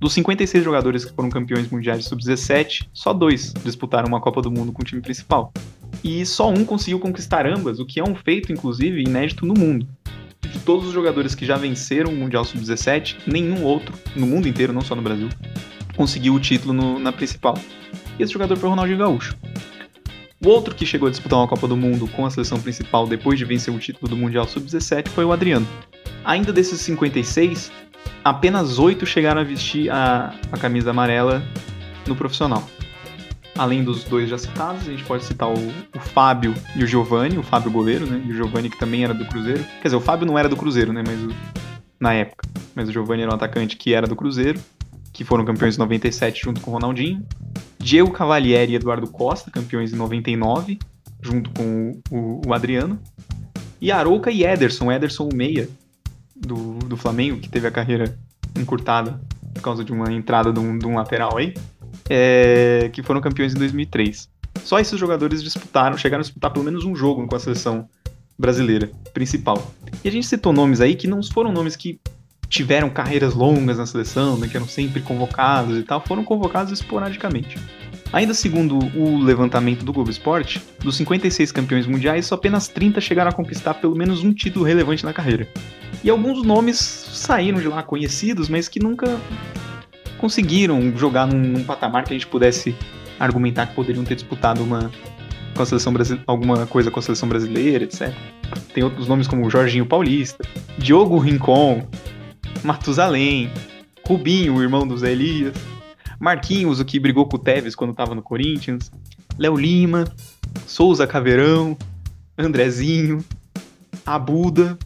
[0.00, 4.72] Dos 56 jogadores que foram campeões mundiais sub-17, só dois disputaram uma Copa do Mundo
[4.72, 5.52] com o time principal.
[6.02, 9.86] E só um conseguiu conquistar ambas, o que é um feito, inclusive, inédito no mundo.
[10.40, 14.72] De todos os jogadores que já venceram o Mundial Sub-17, nenhum outro, no mundo inteiro,
[14.72, 15.28] não só no Brasil,
[15.94, 17.58] conseguiu o título no, na principal.
[18.18, 19.36] E esse jogador foi o Ronaldinho Gaúcho.
[20.42, 23.38] O outro que chegou a disputar uma Copa do Mundo com a seleção principal depois
[23.38, 25.68] de vencer o título do Mundial Sub-17 foi o Adriano.
[26.24, 27.70] Ainda desses 56,
[28.24, 31.42] apenas 8 chegaram a vestir a, a camisa amarela
[32.06, 32.68] no profissional.
[33.56, 37.36] Além dos dois já citados, a gente pode citar o, o Fábio e o Giovanni,
[37.36, 38.22] o Fábio goleiro, né?
[38.24, 39.62] E o Giovanni que também era do Cruzeiro.
[39.82, 41.02] Quer dizer, o Fábio não era do Cruzeiro, né?
[41.06, 41.28] Mas o,
[41.98, 42.48] na época.
[42.74, 44.58] Mas o Giovanni era um atacante que era do Cruzeiro,
[45.12, 47.22] que foram campeões em 97 junto com o Ronaldinho.
[47.78, 50.78] Diego Cavalieri e Eduardo Costa, campeões em 99,
[51.20, 52.98] junto com o, o Adriano.
[53.80, 55.68] E Arouca e Ederson, Ederson o meia
[56.40, 58.18] do, do Flamengo, que teve a carreira
[58.56, 59.20] encurtada
[59.54, 61.54] por causa de uma entrada de um, de um lateral aí,
[62.08, 64.28] é, que foram campeões em 2003.
[64.64, 67.88] Só esses jogadores disputaram, chegaram a disputar pelo menos um jogo com a seleção
[68.38, 69.70] brasileira principal.
[70.02, 72.00] E a gente citou nomes aí que não foram nomes que
[72.48, 77.58] tiveram carreiras longas na seleção, né, que eram sempre convocados e tal, foram convocados esporadicamente.
[78.12, 83.30] Ainda segundo o levantamento do Globo Esporte, dos 56 campeões mundiais, só apenas 30 chegaram
[83.30, 85.46] a conquistar pelo menos um título relevante na carreira.
[86.02, 89.20] E alguns nomes saíram de lá conhecidos, mas que nunca
[90.18, 92.74] conseguiram jogar num, num patamar que a gente pudesse
[93.18, 94.90] argumentar que poderiam ter disputado uma
[95.54, 95.92] com a seleção
[96.26, 98.12] alguma coisa com a seleção brasileira, etc.
[98.72, 100.44] Tem outros nomes como Jorginho Paulista,
[100.78, 101.86] Diogo Rincon,
[102.64, 103.50] Matusalém,
[104.06, 105.54] Rubinho, o irmão do Zé Elias,
[106.20, 108.92] Marquinhos, o que brigou com o Tevez quando estava no Corinthians,
[109.38, 110.04] Léo Lima,
[110.66, 111.76] Souza Caveirão,
[112.36, 113.24] Andrezinho,
[114.04, 114.78] Abuda,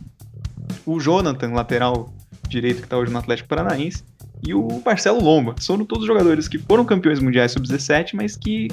[0.86, 2.14] o Jonathan, lateral
[2.48, 4.04] direito que está hoje no Atlético Paranaense,
[4.46, 5.54] e o Marcelo Lomba.
[5.58, 8.68] São todos jogadores que foram campeões mundiais sub-17, mas que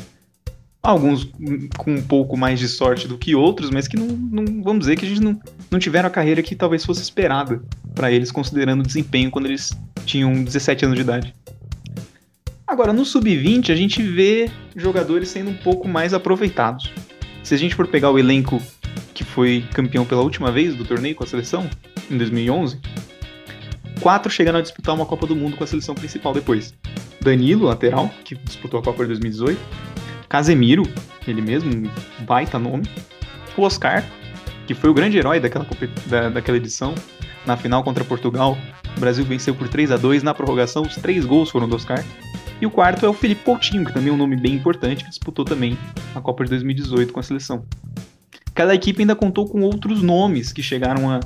[0.84, 1.32] alguns
[1.78, 4.98] com um pouco mais de sorte do que outros, mas que não, não vamos dizer
[4.98, 5.40] que a gente não,
[5.70, 7.62] não tiveram a carreira que talvez fosse esperada
[7.96, 9.72] para eles, considerando o desempenho quando eles
[10.06, 11.36] tinham 17 anos de idade.
[12.72, 16.90] Agora, no sub-20, a gente vê jogadores sendo um pouco mais aproveitados.
[17.44, 18.62] Se a gente for pegar o elenco
[19.14, 21.70] que foi campeão pela última vez do torneio com a seleção,
[22.10, 22.80] em 2011,
[24.00, 26.74] quatro chegaram a disputar uma Copa do Mundo com a seleção principal depois.
[27.20, 29.60] Danilo, lateral, que disputou a Copa de 2018.
[30.30, 30.84] Casemiro,
[31.28, 32.86] ele mesmo, um baita nome.
[33.58, 34.10] O Oscar,
[34.66, 35.68] que foi o grande herói daquela,
[36.06, 36.96] da, daquela edição.
[37.46, 38.58] Na final contra Portugal,
[38.96, 42.02] o Brasil venceu por 3 a 2 na prorrogação, os três gols foram do Oscar.
[42.62, 45.10] E o quarto é o Felipe Coutinho, que também é um nome bem importante, que
[45.10, 45.76] disputou também
[46.14, 47.66] a Copa de 2018 com a seleção.
[48.54, 51.20] Cada equipe ainda contou com outros nomes que chegaram a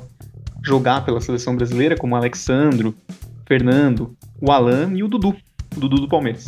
[0.64, 2.96] jogar pela seleção brasileira, como Alexandro,
[3.46, 5.36] Fernando, o Alan e o Dudu,
[5.76, 6.46] o Dudu do Palmeiras.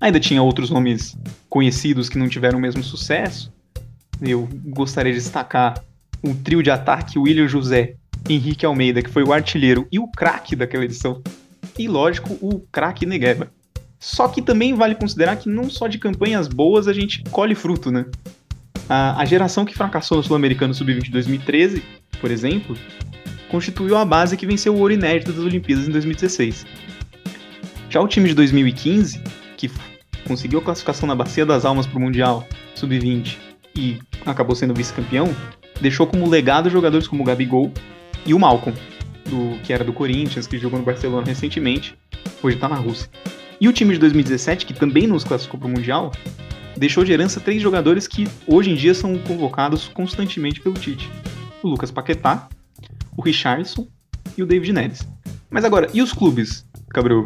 [0.00, 1.18] Ainda tinha outros nomes
[1.48, 3.52] conhecidos que não tiveram o mesmo sucesso.
[4.22, 5.82] Eu gostaria de destacar
[6.22, 7.96] o trio de ataque William José,
[8.28, 11.20] Henrique Almeida, que foi o artilheiro e o craque daquela edição.
[11.76, 13.50] E, lógico, o craque Negueba.
[14.00, 17.90] Só que também vale considerar que não só de campanhas boas a gente colhe fruto,
[17.90, 18.06] né?
[18.88, 21.84] A, a geração que fracassou no Sul-Americano Sub-20 2013,
[22.18, 22.74] por exemplo,
[23.50, 26.66] constituiu a base que venceu o ouro inédito das Olimpíadas em 2016.
[27.90, 29.22] Já o time de 2015,
[29.58, 29.70] que
[30.26, 33.36] conseguiu a classificação na Bacia das Almas para o Mundial Sub-20
[33.76, 35.28] e acabou sendo vice-campeão,
[35.78, 37.70] deixou como legado jogadores como o Gabigol
[38.24, 38.76] e o Malcolm,
[39.26, 41.94] do, que era do Corinthians, que jogou no Barcelona recentemente,
[42.42, 43.10] hoje está na Rússia.
[43.60, 46.10] E o time de 2017, que também nos classificou para o Mundial,
[46.78, 51.10] deixou de herança três jogadores que hoje em dia são convocados constantemente pelo Tite:
[51.62, 52.48] o Lucas Paquetá,
[53.16, 53.86] o Richardson
[54.36, 55.06] e o David Neres.
[55.50, 57.22] Mas agora, e os clubes, Gabriel?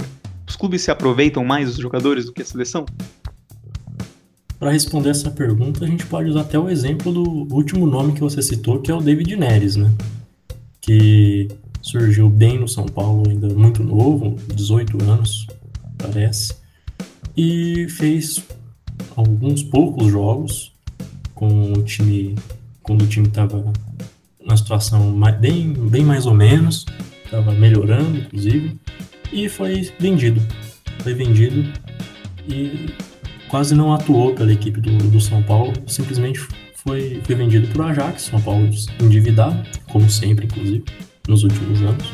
[0.47, 2.85] Os clubes se aproveitam mais dos jogadores do que a seleção?
[4.59, 8.21] Para responder essa pergunta, a gente pode usar até o exemplo do último nome que
[8.21, 9.93] você citou, que é o David Neres, né?
[10.81, 11.49] Que
[11.81, 15.47] surgiu bem no São Paulo, ainda muito novo, 18 anos,
[16.07, 16.55] parece,
[17.37, 18.45] e fez
[19.17, 20.73] alguns poucos jogos
[21.35, 22.37] com o time
[22.83, 23.73] quando o time estava
[24.45, 26.85] na situação bem, bem mais ou menos,
[27.25, 28.79] estava melhorando, inclusive,
[29.33, 30.41] e foi vendido.
[31.03, 31.73] Foi vendido
[32.49, 32.91] e
[33.49, 36.41] quase não atuou pela equipe do, do São Paulo, simplesmente
[36.77, 38.69] foi, foi vendido para o Ajax, São Paulo
[39.01, 40.85] endividado, como sempre, inclusive,
[41.27, 42.07] nos últimos anos.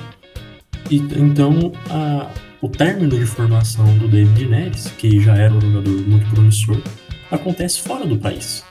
[0.89, 2.31] E então a,
[2.63, 6.81] o término de formação do David Neres, que já era um jogador muito promissor,
[7.31, 8.65] acontece fora do país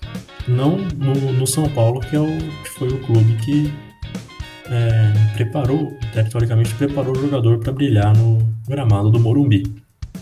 [0.49, 3.71] não no, no São Paulo, que, é o, que foi o clube que
[4.65, 5.97] é, preparou,
[6.31, 9.63] teoricamente preparou o jogador para brilhar no gramado do Morumbi.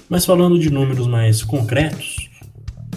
[0.09, 2.29] Mas falando de números mais concretos,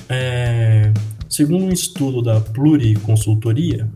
[0.08, 0.92] é,
[1.28, 3.88] segundo um estudo da Pluriconsultoria,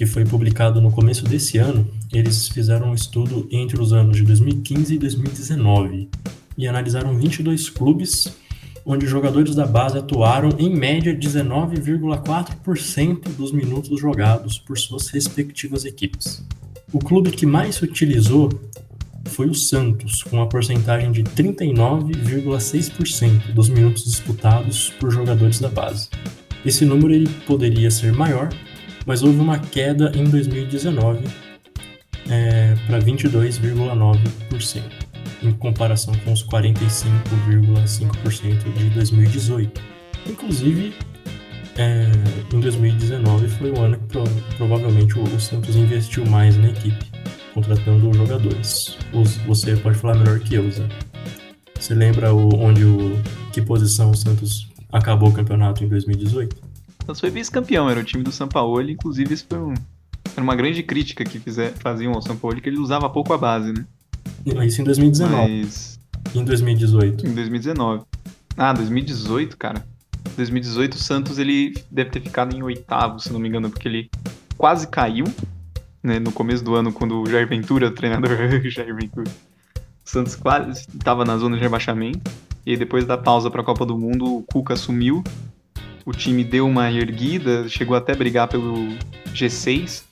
[0.00, 4.22] que foi publicado no começo desse ano, eles fizeram um estudo entre os anos de
[4.22, 6.08] 2015 e 2019
[6.56, 8.34] e analisaram 22 clubes
[8.86, 16.42] onde jogadores da base atuaram em média 19,4% dos minutos jogados por suas respectivas equipes.
[16.90, 18.48] O clube que mais se utilizou
[19.26, 26.08] foi o Santos, com uma porcentagem de 39,6% dos minutos disputados por jogadores da base.
[26.64, 28.48] Esse número ele poderia ser maior,
[29.06, 31.24] mas houve uma queda em 2019
[32.28, 34.82] é, para 22,9%
[35.42, 39.80] em comparação com os 45,5% de 2018.
[40.26, 40.92] Inclusive,
[41.76, 42.10] é,
[42.52, 44.22] em 2019 foi o ano que pro,
[44.56, 47.10] provavelmente o, Santos investiu mais na equipe,
[47.54, 48.98] contratando jogadores.
[49.46, 50.86] Você pode falar melhor que eu, Zé.
[51.78, 53.18] Você lembra o, onde o
[53.52, 56.69] que posição o Santos acabou o campeonato em 2018?
[57.10, 59.74] Santos foi vice-campeão, era o time do São Paulo, inclusive isso foi um,
[60.36, 63.38] era uma grande crítica que fizer, faziam ao São Paulo, que ele usava pouco a
[63.38, 63.84] base, né?
[64.64, 65.62] Isso em 2019.
[65.62, 66.00] Mas...
[66.34, 67.26] Em 2018.
[67.26, 68.04] Em 2019.
[68.56, 69.84] Ah, 2018, cara.
[70.36, 74.10] 2018 o Santos ele deve ter ficado em oitavo, se não me engano, porque ele
[74.56, 75.24] quase caiu,
[76.02, 78.30] né, no começo do ano quando o Jair Ventura, o treinador
[78.70, 82.30] Jair Ventura, o Santos quase estava na zona de rebaixamento.
[82.64, 85.24] E depois da pausa para a Copa do Mundo, o Cuca assumiu.
[86.10, 88.74] O time deu uma erguida, chegou até a brigar pelo
[89.32, 90.02] G6,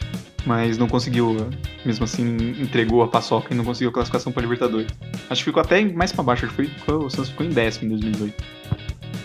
[0.47, 1.49] mas não conseguiu,
[1.85, 4.87] mesmo assim, entregou a paçoca e não conseguiu a classificação para Libertadores.
[5.29, 7.87] Acho que ficou até mais para baixo, acho que foi, o Santos ficou em décimo
[7.87, 8.45] em 2018.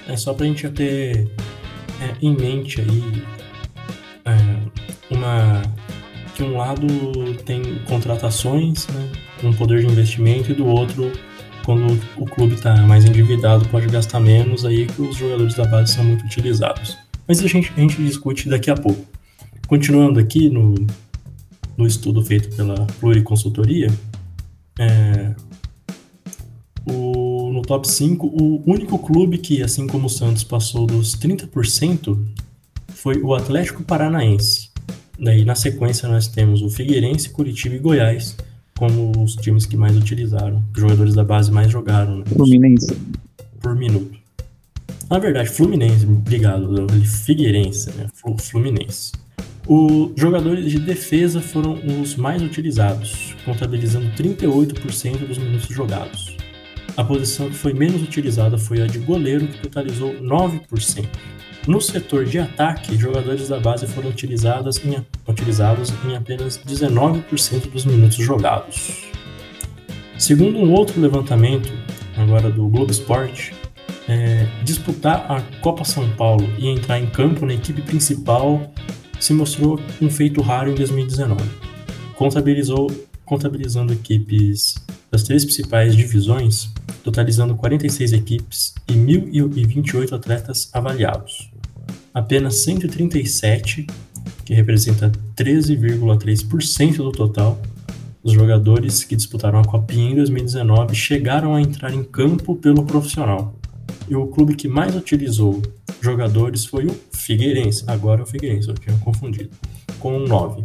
[0.08, 1.28] É só para a gente ter
[2.02, 3.24] é, em mente aí
[4.26, 5.62] é, uma
[6.34, 6.88] que um lado
[7.46, 9.12] tem contratações, né,
[9.44, 11.12] um poder de investimento e do outro
[11.66, 15.94] quando o clube está mais endividado pode gastar menos aí que os jogadores da base
[15.94, 16.98] são muito utilizados.
[17.28, 19.06] Mas a gente, a gente discute daqui a pouco.
[19.68, 20.76] Continuando aqui no,
[21.78, 23.88] no estudo feito pela Pluriconsultoria,
[24.78, 25.34] é,
[26.86, 32.20] o, no top 5, o único clube que, assim como o Santos, passou dos 30%
[32.90, 34.70] foi o Atlético Paranaense.
[35.18, 38.36] Daí, na sequência, nós temos o Figueirense, Curitiba e Goiás
[38.84, 42.18] como os times que mais utilizaram, os jogadores da base mais jogaram.
[42.18, 42.26] Né?
[42.26, 42.98] Fluminense.
[43.62, 44.18] Por minuto.
[45.10, 46.86] Na verdade, Fluminense, obrigado.
[47.24, 48.08] Figueirense, né?
[48.40, 49.14] Fluminense.
[49.66, 56.36] Os jogadores de defesa foram os mais utilizados, contabilizando 38% dos minutos jogados.
[56.98, 61.08] A posição que foi menos utilizada foi a de goleiro, que totalizou 9%.
[61.66, 67.86] No setor de ataque, jogadores da base foram utilizados em, utilizados em apenas 19% dos
[67.86, 69.06] minutos jogados.
[70.20, 71.72] Segundo um outro levantamento,
[72.18, 73.54] agora do Globo Esporte,
[74.10, 78.70] é, disputar a Copa São Paulo e entrar em campo na equipe principal
[79.18, 81.42] se mostrou um feito raro em 2019.
[82.16, 82.92] Contabilizou,
[83.24, 84.76] contabilizando equipes
[85.10, 86.70] das três principais divisões,
[87.06, 91.53] totalizando 46 equipes e 1.028 atletas avaliados.
[92.14, 93.88] Apenas 137,
[94.46, 97.60] que representa 13,3% do total,
[98.24, 103.60] os jogadores que disputaram a Copinha em 2019 chegaram a entrar em campo pelo profissional.
[104.08, 105.62] E o clube que mais utilizou
[106.02, 107.84] jogadores foi o Figueirense.
[107.88, 109.50] Agora é o Figueirense, eu tinha confundido.
[110.00, 110.64] Com 9.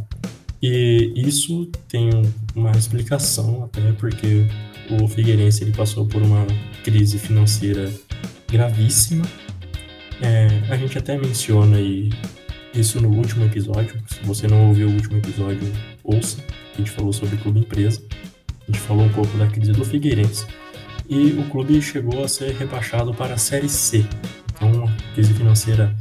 [0.60, 2.10] E isso tem
[2.54, 4.46] uma explicação, até porque
[5.00, 6.46] o Figueirense ele passou por uma
[6.84, 7.92] crise financeira
[8.50, 9.24] gravíssima.
[10.20, 12.10] É, a gente até menciona aí
[12.74, 14.00] isso no último episódio.
[14.06, 15.72] Se você não ouviu o último episódio,
[16.04, 16.38] ouça.
[16.74, 18.02] A gente falou sobre clube empresa.
[18.68, 20.46] A gente falou um pouco da crise do Figueirense
[21.08, 24.04] e o clube chegou a ser rebaixado para a Série C.
[24.52, 25.96] Então, uma crise financeira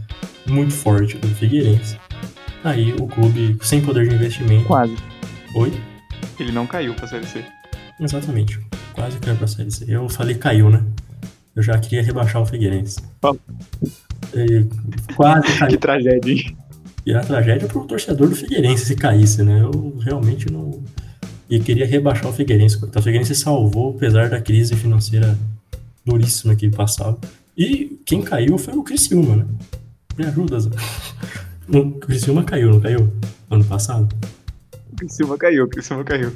[0.46, 1.98] muito forte do Figueirense.
[2.64, 4.66] Aí o clube sem poder de investimento.
[4.66, 4.96] Quase.
[5.56, 5.72] Oi?
[6.40, 7.46] Ele não caiu para a Série C.
[8.00, 8.60] Exatamente.
[8.94, 9.86] Quase caiu para a Série C.
[9.88, 10.84] Eu falei caiu, né?
[11.56, 13.00] Eu já queria rebaixar o Figueirense.
[13.24, 13.36] Oh.
[15.16, 15.72] Quase caiu.
[15.72, 16.58] que tragédia, hein?
[17.06, 19.62] E a tragédia para o torcedor do Figueirense se caísse, né?
[19.62, 20.84] Eu realmente não
[21.50, 22.78] e queria rebaixar o Figueirense.
[22.84, 25.38] O Figueirense salvou, apesar da crise financeira
[26.06, 27.18] duríssima que passava.
[27.58, 29.46] E quem caiu foi o Criciúma, né?
[30.18, 30.70] Me ajuda, Zé.
[31.70, 33.12] O Criciúma caiu, não caiu?
[33.50, 34.08] Ano passado?
[34.90, 36.32] O Criciúma caiu, o Criciúma caiu.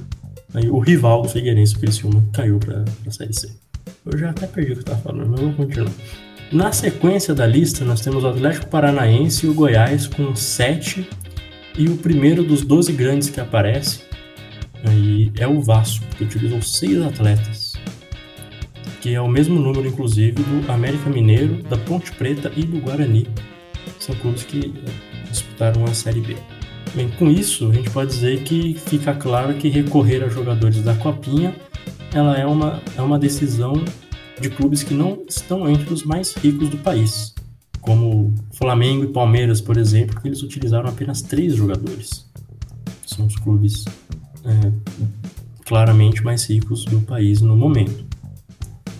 [0.53, 3.49] Aí o rival do Figueirense, o Criciúma, caiu pra, pra Série C.
[4.05, 5.91] Eu já até perdi o que eu tava falando, mas vamos continuar.
[6.51, 11.07] Na sequência da lista, nós temos o Atlético Paranaense e o Goiás com 7
[11.77, 14.11] e o primeiro dos 12 grandes que aparece
[14.83, 17.73] Aí é o Vasco, que utilizou seis atletas,
[18.99, 23.27] que é o mesmo número, inclusive, do América Mineiro, da Ponte Preta e do Guarani.
[23.99, 24.73] São clubes que
[25.29, 26.35] disputaram a Série B.
[26.95, 30.95] Bem, com isso, a gente pode dizer que fica claro que recorrer a jogadores da
[30.95, 31.55] Copinha
[32.13, 33.73] ela é uma, é uma decisão
[34.41, 37.33] de clubes que não estão entre os mais ricos do país,
[37.79, 42.25] como Flamengo e Palmeiras, por exemplo, que eles utilizaram apenas três jogadores.
[43.05, 43.85] São os clubes
[44.43, 44.71] é,
[45.65, 48.03] claramente mais ricos do país no momento.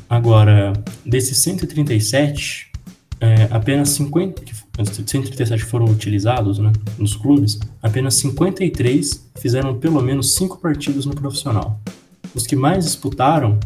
[0.10, 0.74] Agora,
[1.06, 2.72] desses 137,
[3.20, 4.42] é, apenas 50,
[4.86, 11.80] 137 foram utilizados né, nos clubes, apenas 53 fizeram pelo menos 5 partidas no profissional.
[12.36, 13.60] Os que mais disputaram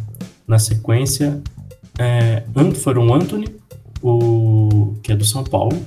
[0.48, 1.42] na sequência
[2.00, 2.44] é,
[2.76, 3.48] foram Anthony,
[4.02, 5.78] o, que é do São Paulo,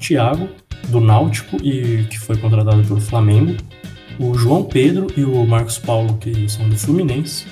[0.00, 0.48] Thiago,
[0.88, 3.56] do Náutico e que foi contratado pelo Flamengo,
[4.18, 7.46] o João Pedro e o Marcos Paulo, que são do Fluminense,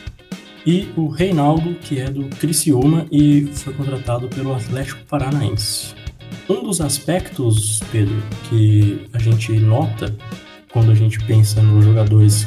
[0.66, 5.94] e o Reinaldo, que é do Criciúma e foi contratado pelo Atlético Paranaense.
[6.48, 10.14] Um dos aspectos, Pedro, que a gente nota
[10.72, 12.46] quando a gente pensa nos jogadores,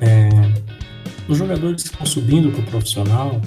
[0.00, 0.28] é,
[1.28, 3.40] os jogadores que estão subindo para o profissional,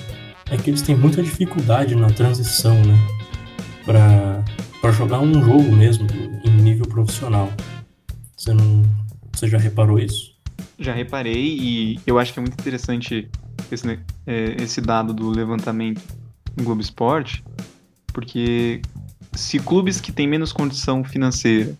[0.53, 2.95] é que eles têm muita dificuldade na transição, né?
[3.83, 6.07] Para jogar um jogo mesmo
[6.45, 7.51] em nível profissional.
[8.37, 8.83] Você não,
[9.33, 10.35] você já reparou isso?
[10.77, 13.29] Já reparei e eu acho que é muito interessante
[13.71, 16.03] esse, é, esse dado do levantamento
[16.55, 17.43] no Globo Esporte,
[18.07, 18.79] porque
[19.33, 21.75] se clubes que têm menos condição financeira,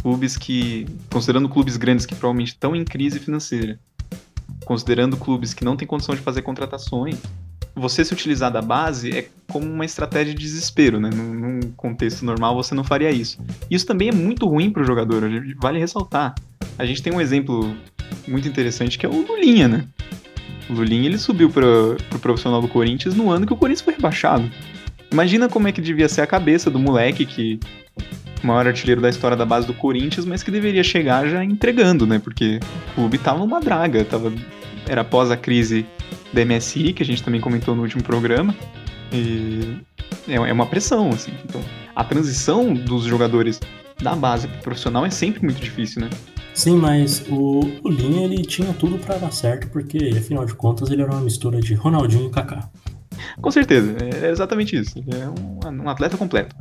[0.00, 3.80] clubes que, considerando clubes grandes que provavelmente estão em crise financeira,
[4.64, 7.18] considerando clubes que não têm condição de fazer contratações,
[7.76, 11.10] você se utilizar da base é como uma estratégia de desespero, né?
[11.14, 13.38] Num, num contexto normal você não faria isso.
[13.70, 15.22] Isso também é muito ruim para o jogador,
[15.60, 16.34] vale ressaltar.
[16.78, 17.76] A gente tem um exemplo
[18.26, 19.86] muito interessante que é o Lulinha, né?
[20.70, 23.84] O Lulinha ele subiu para o pro profissional do Corinthians no ano que o Corinthians
[23.84, 24.50] foi rebaixado.
[25.12, 27.60] Imagina como é que devia ser a cabeça do moleque que
[28.42, 32.18] maior artilheiro da história da base do Corinthians, mas que deveria chegar já entregando, né?
[32.18, 32.58] Porque
[32.92, 34.32] o clube tava numa draga, tava
[34.88, 35.84] era após a crise
[36.32, 38.54] da MSI, que a gente também comentou no último programa.
[39.12, 39.76] E
[40.28, 41.32] é, é uma pressão, assim.
[41.44, 41.62] Então,
[41.94, 43.60] a transição dos jogadores
[44.02, 46.10] da base pro profissional é sempre muito difícil, né?
[46.54, 50.90] Sim, mas o, o Linha ele tinha tudo para dar certo, porque afinal de contas
[50.90, 52.68] ele era uma mistura de Ronaldinho e Kaká.
[53.40, 54.98] Com certeza, é exatamente isso.
[54.98, 56.56] Ele é um, um atleta completo.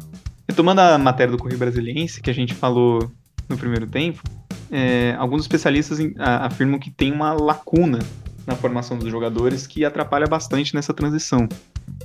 [0.47, 3.09] Retomando a matéria do Correio Brasiliense, que a gente falou
[3.47, 4.21] no primeiro tempo,
[4.71, 7.99] é, alguns especialistas afirmam que tem uma lacuna
[8.45, 11.47] na formação dos jogadores que atrapalha bastante nessa transição.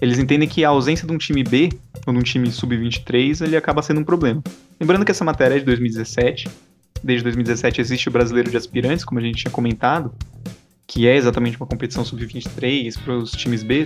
[0.00, 1.70] Eles entendem que a ausência de um time B,
[2.06, 4.42] ou de um time sub-23, ele acaba sendo um problema.
[4.78, 6.48] Lembrando que essa matéria é de 2017,
[7.02, 10.12] desde 2017 existe o Brasileiro de Aspirantes, como a gente tinha comentado,
[10.86, 13.84] que é exatamente uma competição sub-23 para os times B,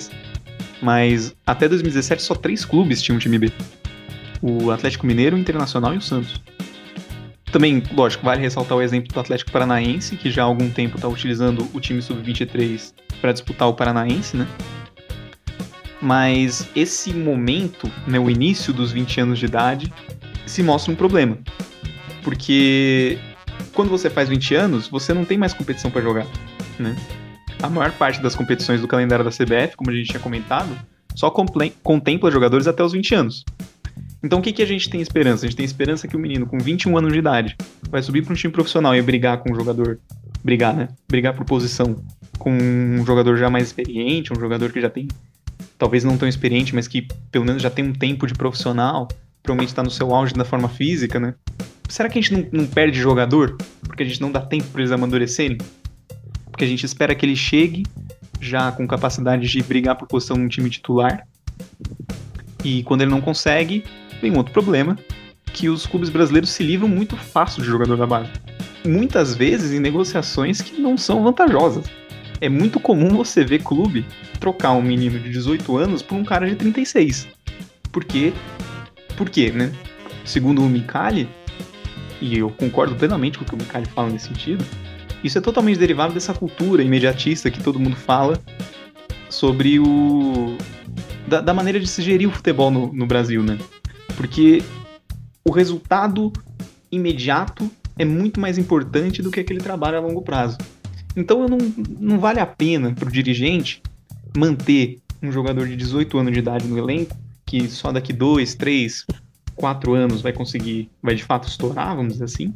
[0.81, 3.53] mas até 2017 só três clubes tinham um time B.
[4.41, 6.41] O Atlético Mineiro, o Internacional e o Santos.
[7.55, 11.07] Também, lógico, vale ressaltar o exemplo do Atlético Paranaense, que já há algum tempo está
[11.07, 14.45] utilizando o time sub-23 para disputar o Paranaense, né?
[16.03, 19.95] Mas esse momento, né, o início dos 20 anos de idade,
[20.45, 21.39] se mostra um problema.
[22.25, 23.21] Porque
[23.73, 26.27] quando você faz 20 anos, você não tem mais competição para jogar,
[26.77, 26.97] né?
[27.63, 30.77] A maior parte das competições do calendário da CBF, como a gente tinha comentado,
[31.15, 33.45] só contempla jogadores até os 20 anos.
[34.25, 35.45] Então o que, que a gente tem esperança?
[35.45, 37.55] A gente tem esperança que o menino com 21 anos de idade
[37.91, 40.01] vai subir para um time profissional e brigar com um jogador.
[40.43, 40.89] Brigar, né?
[41.07, 42.03] Brigar por posição
[42.39, 45.09] com um jogador já mais experiente, um jogador que já tem.
[45.77, 49.09] Talvez não tão experiente, mas que pelo menos já tem um tempo de profissional,
[49.43, 51.35] provavelmente está no seu auge da forma física, né?
[51.87, 54.81] Será que a gente não, não perde jogador porque a gente não dá tempo para
[54.81, 55.59] eles amadurecerem?
[56.51, 57.83] Porque a gente espera que ele chegue
[58.41, 61.27] já com capacidade de brigar por posição num time titular.
[62.64, 63.85] E quando ele não consegue,
[64.25, 64.99] vem um outro problema,
[65.53, 68.31] que os clubes brasileiros se livram muito fácil de jogador da base.
[68.85, 71.85] Muitas vezes em negociações que não são vantajosas.
[72.41, 74.05] É muito comum você ver clube
[74.41, 77.29] trocar um menino de 18 anos por um cara de 36.
[77.93, 78.33] Por quê?
[79.16, 79.72] Por quê, né?
[80.25, 81.29] Segundo o Micali,
[82.20, 84.64] e eu concordo plenamente com o que o Micali fala nesse sentido,
[85.22, 88.41] isso é totalmente derivado dessa cultura imediatista que todo mundo fala
[89.29, 90.57] sobre o.
[91.29, 93.59] da, da maneira de se gerir o futebol no, no Brasil, né?
[94.17, 94.63] Porque
[95.45, 96.33] o resultado
[96.91, 100.59] imediato é muito mais importante do que aquele trabalho a longo prazo.
[101.17, 101.59] Então não,
[102.01, 103.83] não vale a pena para o dirigente
[104.37, 109.07] manter um jogador de 18 anos de idade no elenco, que só daqui 2, 3,
[109.55, 112.53] 4 anos vai conseguir, vai de fato estourar, vamos dizer assim,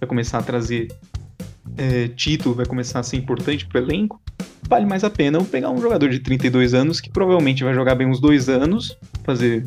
[0.00, 0.88] vai começar a trazer
[1.76, 4.20] é, título, vai começar a ser importante para o elenco.
[4.68, 7.94] Vale mais a pena eu pegar um jogador de 32 anos que provavelmente vai jogar
[7.94, 9.66] bem uns dois anos, fazer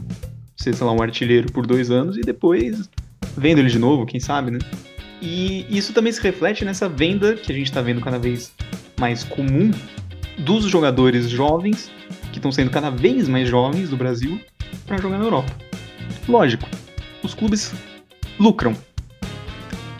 [0.58, 2.89] ser, sei lá, um artilheiro por dois anos e depois
[3.38, 4.60] vendo ele de novo, quem sabe, né?
[5.22, 8.51] E isso também se reflete nessa venda que a gente está vendo cada vez
[8.99, 9.72] mais comum
[10.39, 11.91] dos jogadores jovens,
[12.32, 14.39] que estão sendo cada vez mais jovens do Brasil,
[14.86, 15.51] para jogar na Europa.
[16.28, 16.68] Lógico,
[17.24, 17.74] os clubes
[18.39, 18.76] lucram.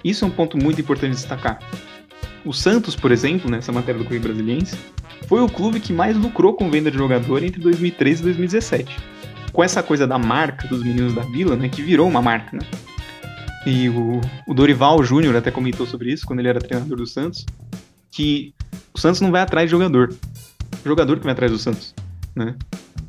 [0.04, 1.60] Isso é um ponto muito importante de destacar.
[2.46, 4.78] O Santos, por exemplo, nessa matéria do Correio Brasiliense,
[5.28, 9.17] foi o clube que mais lucrou com venda de jogador entre 2013 e 2017
[9.58, 12.64] com essa coisa da marca dos meninos da vila, né, que virou uma marca, né?
[13.66, 17.44] E o, o Dorival Júnior até comentou sobre isso quando ele era treinador do Santos,
[18.12, 18.54] que
[18.94, 20.14] o Santos não vai atrás de jogador.
[20.86, 21.96] O jogador que vai atrás do Santos,
[22.36, 22.56] né?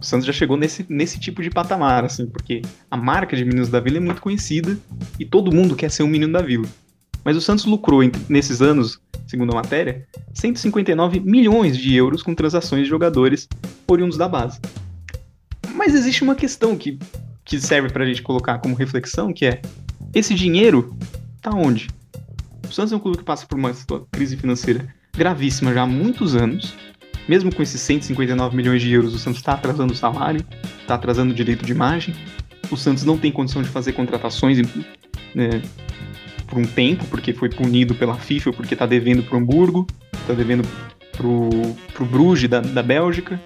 [0.00, 3.68] O Santos já chegou nesse, nesse tipo de patamar, assim, porque a marca de Meninos
[3.68, 4.74] da Vila é muito conhecida
[5.20, 6.66] e todo mundo quer ser um menino da Vila.
[7.22, 12.84] Mas o Santos lucrou nesses anos, segundo a matéria, 159 milhões de euros com transações
[12.84, 13.46] de jogadores
[13.86, 14.58] oriundos da base.
[15.78, 16.98] Mas existe uma questão que,
[17.44, 19.62] que serve pra gente colocar como reflexão, que é
[20.12, 20.96] esse dinheiro
[21.40, 21.86] tá onde?
[22.68, 23.72] O Santos é um clube que passa por uma
[24.10, 26.74] crise financeira gravíssima já há muitos anos.
[27.28, 30.44] Mesmo com esses 159 milhões de euros, o Santos está atrasando o salário,
[30.80, 32.12] está atrasando o direito de imagem.
[32.72, 34.58] O Santos não tem condição de fazer contratações
[35.32, 35.62] né,
[36.48, 40.34] por um tempo, porque foi punido pela FIFA, porque está devendo para o Hamburgo, está
[40.34, 40.66] devendo
[41.16, 43.40] para o Bruges da, da Bélgica.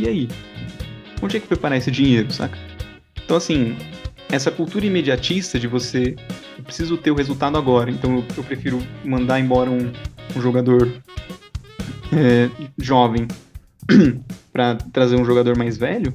[0.00, 0.28] E aí?
[1.24, 2.58] Onde é que foi parar esse dinheiro, saca?
[3.24, 3.76] Então, assim,
[4.30, 6.14] essa cultura imediatista de você,
[6.58, 9.90] eu preciso ter o resultado agora, então eu, eu prefiro mandar embora um,
[10.36, 10.92] um jogador
[12.12, 13.26] é, jovem
[14.52, 16.14] para trazer um jogador mais velho,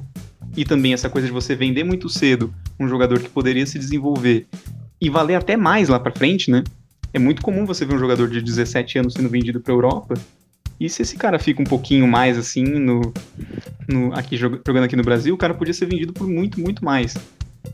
[0.56, 4.46] e também essa coisa de você vender muito cedo um jogador que poderia se desenvolver
[5.00, 6.64] e valer até mais lá para frente, né?
[7.12, 10.14] É muito comum você ver um jogador de 17 anos sendo vendido para Europa.
[10.80, 13.12] E se esse cara fica um pouquinho mais assim no,
[13.86, 17.14] no aqui jogando aqui no Brasil, o cara podia ser vendido por muito, muito mais.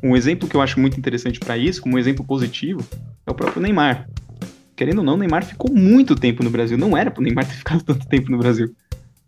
[0.02, 2.84] Um exemplo que eu acho muito interessante para isso, como um exemplo positivo,
[3.24, 4.08] é o próprio Neymar.
[4.74, 6.76] Querendo ou não, o Neymar ficou muito tempo no Brasil.
[6.76, 8.74] Não era pro Neymar ter ficado tanto tempo no Brasil.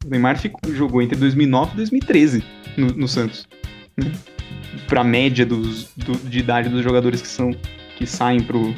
[0.05, 2.45] O Neymar ficou, jogou entre 2009 e 2013
[2.76, 3.47] no, no Santos.
[3.97, 4.11] Né?
[4.89, 7.55] Pra média dos, do, de idade dos jogadores que são
[7.97, 8.74] que saem pro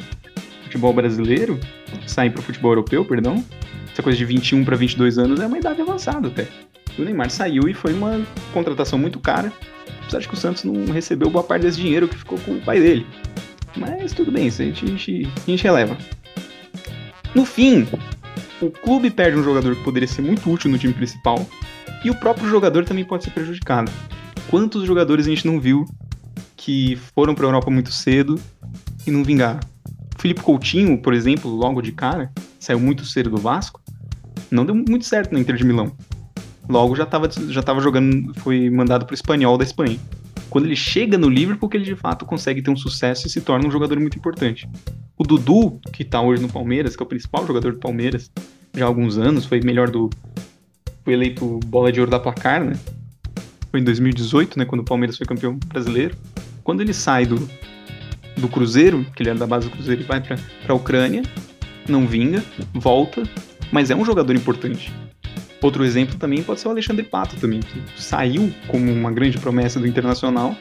[0.63, 1.59] futebol brasileiro,
[2.07, 3.43] saem pro futebol europeu, perdão,
[3.91, 6.47] essa coisa de 21 para 22 anos é uma idade avançada até.
[6.97, 8.21] O Neymar saiu e foi uma
[8.53, 9.51] contratação muito cara,
[10.01, 12.61] apesar de que o Santos não recebeu boa parte desse dinheiro que ficou com o
[12.61, 13.05] pai dele.
[13.75, 15.97] Mas tudo bem, isso a gente, a gente, a gente releva.
[17.33, 17.87] No fim,
[18.61, 21.45] o clube perde um jogador que poderia ser muito útil no time principal
[22.03, 23.91] e o próprio jogador também pode ser prejudicado.
[24.49, 25.85] Quantos jogadores a gente não viu
[26.57, 28.39] que foram para a Europa muito cedo
[29.07, 29.59] e não vingaram?
[30.17, 33.80] Felipe Coutinho, por exemplo, logo de cara, saiu muito cedo do Vasco,
[34.49, 35.91] não deu muito certo no Inter de Milão.
[36.69, 39.99] Logo já estava já tava jogando, foi mandado para o Espanhol da Espanha.
[40.49, 43.41] Quando ele chega no Liverpool, que ele de fato consegue ter um sucesso e se
[43.41, 44.67] torna um jogador muito importante.
[45.17, 48.29] O Dudu, que está hoje no Palmeiras, que é o principal jogador do Palmeiras
[48.75, 50.09] já há alguns anos, foi melhor do.
[51.03, 52.77] Foi eleito bola de ouro da placar, né?
[53.69, 54.65] Foi em 2018, né?
[54.65, 56.15] Quando o Palmeiras foi campeão brasileiro.
[56.63, 57.49] Quando ele sai do,
[58.37, 61.23] do Cruzeiro, que ele era da base do Cruzeiro e vai para a Ucrânia,
[61.87, 63.23] não vinga, volta,
[63.71, 64.93] mas é um jogador importante.
[65.61, 69.79] Outro exemplo também pode ser o Alexandre Pato também, que saiu como uma grande promessa
[69.79, 70.55] do Internacional,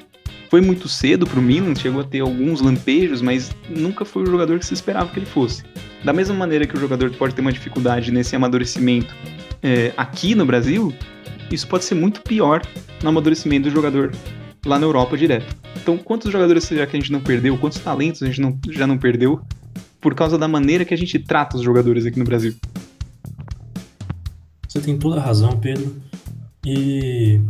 [0.51, 4.27] foi muito cedo para o Milan, chegou a ter alguns lampejos, mas nunca foi o
[4.27, 5.63] jogador que se esperava que ele fosse.
[6.05, 9.15] Da mesma maneira que o jogador pode ter uma dificuldade nesse amadurecimento
[9.63, 10.93] é, aqui no Brasil,
[11.53, 12.63] isso pode ser muito pior
[13.01, 14.13] no amadurecimento do jogador
[14.67, 15.55] lá na Europa direto.
[15.81, 17.57] Então, quantos jogadores será que a gente não perdeu?
[17.57, 19.41] Quantos talentos a gente não, já não perdeu
[20.01, 22.57] por causa da maneira que a gente trata os jogadores aqui no Brasil?
[24.71, 26.01] Você tem toda a razão, Pedro.
[26.65, 27.41] E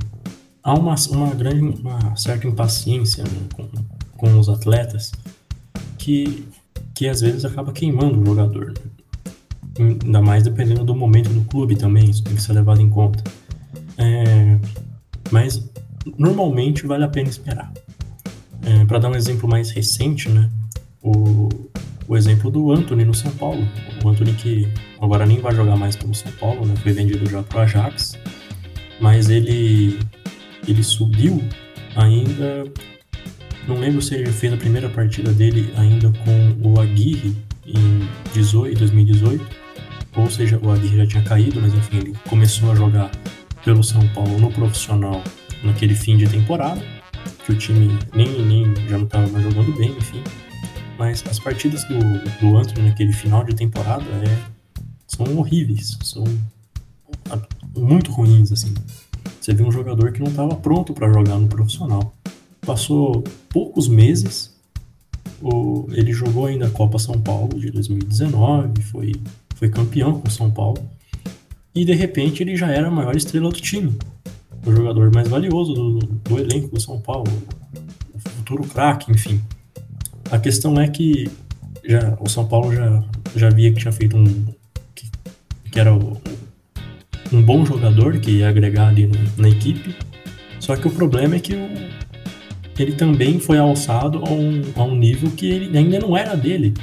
[0.63, 3.69] há uma, uma grande, uma certa impaciência né, com,
[4.17, 5.13] com os atletas
[5.99, 6.49] que,
[6.95, 8.73] que às vezes acaba queimando o jogador.
[9.79, 9.99] Né?
[10.03, 13.23] Ainda mais dependendo do momento do clube também, isso tem que ser levado em conta.
[13.99, 14.59] É,
[15.31, 15.69] mas
[16.17, 17.71] normalmente vale a pena esperar.
[18.63, 20.51] É, Para dar um exemplo mais recente, né,
[21.03, 21.51] o,
[22.11, 23.67] o exemplo do Anthony no São Paulo.
[24.05, 24.69] O Anthony que
[25.01, 28.19] agora nem vai jogar mais pelo São Paulo, né, foi vendido já para o Ajax,
[29.01, 30.01] mas ele,
[30.67, 31.41] ele subiu
[31.95, 32.65] ainda.
[33.69, 38.77] Não lembro se ele fez a primeira partida dele ainda com o Aguirre em 18,
[38.77, 39.47] 2018,
[40.17, 43.09] ou seja, o Aguirre já tinha caído, mas enfim, ele começou a jogar
[43.65, 45.23] pelo São Paulo no profissional
[45.63, 46.83] naquele fim de temporada,
[47.47, 50.21] que o time nem, nem já não estava jogando bem, enfim.
[51.01, 54.39] Mas as partidas do, do Antony naquele final de temporada é,
[55.07, 56.23] são horríveis, são
[57.75, 58.75] muito ruins, assim.
[59.41, 62.15] Você vê um jogador que não estava pronto para jogar no profissional.
[62.61, 64.55] Passou poucos meses,
[65.41, 69.13] o, ele jogou ainda a Copa São Paulo de 2019, foi,
[69.57, 70.87] foi campeão com São Paulo,
[71.75, 73.97] e de repente ele já era a maior estrela do time
[74.67, 77.33] o jogador mais valioso do, do elenco do São Paulo,
[78.13, 79.41] o futuro craque, enfim.
[80.31, 81.31] A questão é que
[81.85, 83.03] já, o São Paulo já,
[83.35, 84.25] já via que tinha feito um.
[84.95, 85.11] que,
[85.71, 86.21] que era o,
[87.33, 89.95] um bom jogador que ia agregar ali no, na equipe.
[90.59, 91.69] Só que o problema é que o,
[92.79, 96.75] ele também foi alçado a um, a um nível que ele ainda não era dele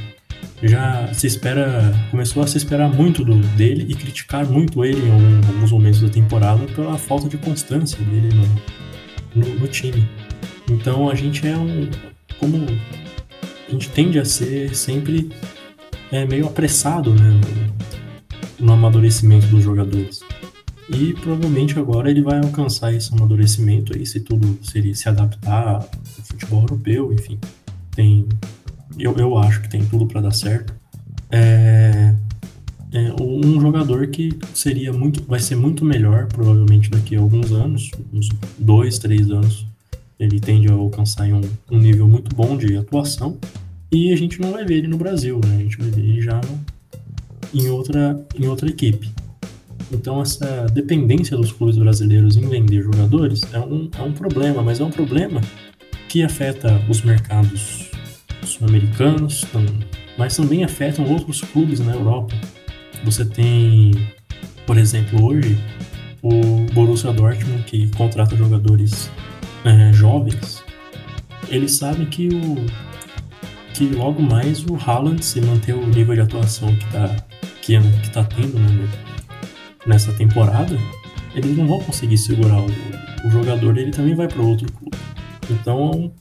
[0.64, 5.12] já se espera, começou a se esperar muito do, dele e criticar muito ele em
[5.48, 10.08] alguns momentos da temporada pela falta de constância dele no, no, no time.
[10.70, 11.90] Então a gente é um,
[12.40, 12.66] como
[13.68, 15.30] a gente tende a ser sempre
[16.12, 17.42] é, meio apressado né,
[18.60, 20.22] no, amadurecimento dos jogadores.
[20.90, 25.90] E provavelmente agora ele vai alcançar esse amadurecimento aí, se tudo seria se adaptar ao
[26.24, 27.38] futebol europeu, enfim.
[27.94, 28.26] Tem
[28.98, 30.74] eu, eu acho que tem tudo para dar certo.
[31.30, 32.16] É,
[32.92, 37.92] é, um jogador que seria muito, vai ser muito melhor, provavelmente daqui a alguns anos,
[38.14, 39.68] uns dois, três anos,
[40.20, 41.42] ele tende a alcançar um,
[41.72, 43.38] um nível muito bom de atuação.
[43.92, 45.56] E a gente não vai ver ele no Brasil, né?
[45.56, 46.42] A gente vai ver ele já
[47.54, 49.10] em, outra, em outra equipe.
[49.92, 54.80] Então, essa dependência dos clubes brasileiros em vender jogadores é um, é um problema, mas
[54.80, 55.40] é um problema
[56.10, 57.90] que afeta os mercados
[58.44, 59.46] sul-americanos,
[60.18, 62.34] mas também afetam outros clubes na Europa.
[63.06, 63.92] Você tem,
[64.66, 65.58] por exemplo, hoje,
[66.22, 69.10] o Borussia Dortmund, que contrata jogadores
[69.66, 70.64] é, jovens,
[71.50, 72.66] eles sabem que o
[73.74, 77.16] que logo mais o Haaland, se manter o nível de atuação que está
[77.62, 78.90] que, que tá tendo né,
[79.86, 80.78] nessa temporada,
[81.36, 84.98] eles não vão conseguir segurar o, o jogador, ele também vai para outro clube.
[85.50, 86.12] Então,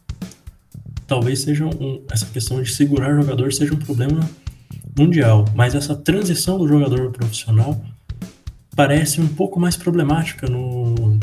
[1.06, 4.20] talvez seja um, essa questão de segurar o jogador seja um problema
[4.98, 7.80] mundial, mas essa transição do jogador profissional
[8.74, 11.18] parece um pouco mais problemática no,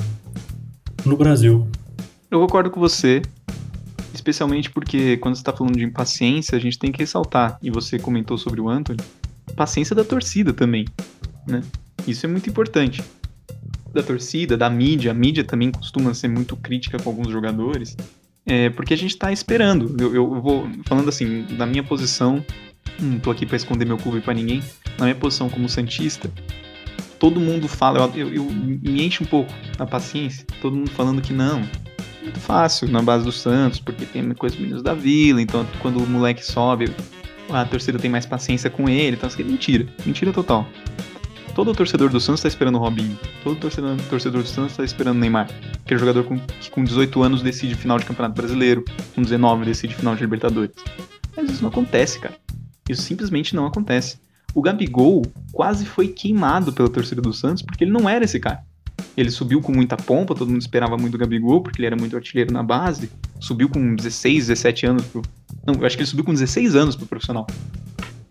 [1.05, 1.67] no Brasil.
[2.33, 3.21] Eu concordo com você,
[4.11, 7.99] especialmente porque quando você está falando de impaciência, a gente tem que ressaltar, e você
[7.99, 8.99] comentou sobre o Anthony,
[9.55, 10.85] paciência da torcida também,
[11.47, 11.61] né?
[12.07, 13.03] Isso é muito importante.
[13.93, 17.95] Da torcida, da mídia, a mídia também costuma ser muito crítica com alguns jogadores,
[18.47, 19.95] é, porque a gente está esperando.
[20.01, 22.43] Eu, eu, vou falando assim, da minha posição,
[22.99, 24.63] não tô aqui para esconder meu clube para ninguém,
[24.97, 26.31] na minha posição como santista,
[27.19, 31.21] todo mundo fala, eu, eu, eu, me enche um pouco a paciência, todo mundo falando
[31.21, 31.61] que não,
[32.31, 36.07] fácil na base do Santos, porque tem coisa dos meninos da vila, então quando o
[36.07, 36.93] moleque sobe,
[37.49, 40.67] a torcida tem mais paciência com ele, então é mentira, mentira total.
[41.55, 43.17] Todo torcedor do Santos está esperando o Robinho.
[43.43, 45.47] Todo torcedor, torcedor do Santos está esperando o Neymar.
[45.85, 48.83] Aquele jogador com, que com 18 anos decide final de Campeonato Brasileiro,
[49.13, 50.73] com 19 decide final de Libertadores.
[51.35, 52.35] Mas isso não acontece, cara.
[52.89, 54.17] Isso simplesmente não acontece.
[54.55, 58.63] O Gabigol quase foi queimado pela torcida do Santos porque ele não era esse cara.
[59.15, 62.15] Ele subiu com muita pompa, todo mundo esperava muito o Gabigol, porque ele era muito
[62.15, 63.11] artilheiro na base.
[63.39, 65.21] Subiu com 16, 17 anos pro.
[65.65, 67.45] Não, eu acho que ele subiu com 16 anos pro profissional.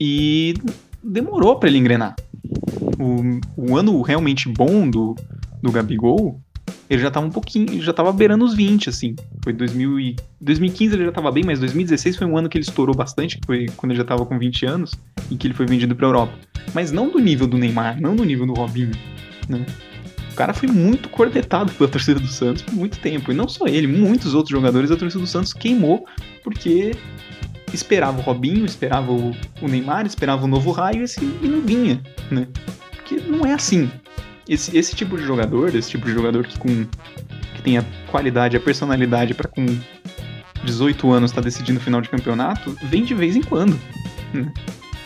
[0.00, 0.54] E
[1.02, 2.16] demorou para ele engrenar
[2.98, 5.16] o, o ano realmente bom do,
[5.62, 6.40] do Gabigol,
[6.88, 9.14] ele já tava um pouquinho, já tava beirando os 20, assim.
[9.42, 12.64] Foi 2000 e, 2015 ele já tava bem, mas 2016 foi um ano que ele
[12.64, 14.92] estourou bastante, que foi quando ele já tava com 20 anos
[15.30, 16.32] e que ele foi vendido pra Europa.
[16.74, 18.92] Mas não do nível do Neymar, não do nível do Robinho,
[19.48, 19.64] né?
[20.32, 23.30] O cara foi muito cornetado pela torcida do Santos por muito tempo.
[23.30, 26.06] E não só ele, muitos outros jogadores da torcida do Santos queimou
[26.42, 26.96] porque
[27.72, 32.48] esperava o Robinho, esperava o, Neymar, esperava o novo raio e, e não vinha, né?
[32.96, 33.90] Porque não é assim.
[34.48, 36.86] Esse, esse tipo de jogador, esse tipo de jogador que, com,
[37.54, 39.64] que tem a qualidade, a personalidade para com
[40.64, 43.78] 18 anos estar tá decidindo o final de campeonato, vem de vez em quando.
[44.32, 44.50] Né?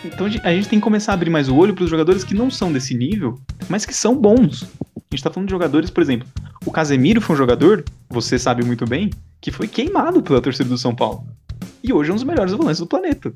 [0.04, 2.34] Então a gente tem que começar a abrir mais o olho para os jogadores que
[2.34, 4.64] não são desse nível, mas que são bons.
[5.16, 6.28] Gente tá falando de jogadores, por exemplo,
[6.66, 9.08] o Casemiro foi um jogador, você sabe muito bem,
[9.40, 11.26] que foi queimado pela torcida do São Paulo.
[11.82, 13.32] E hoje é um dos melhores volantes do planeta.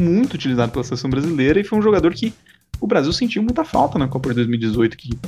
[0.00, 2.32] Muito utilizado pela seleção brasileira e foi um jogador que
[2.80, 5.18] o Brasil sentiu muita falta na Copa de 2018, que,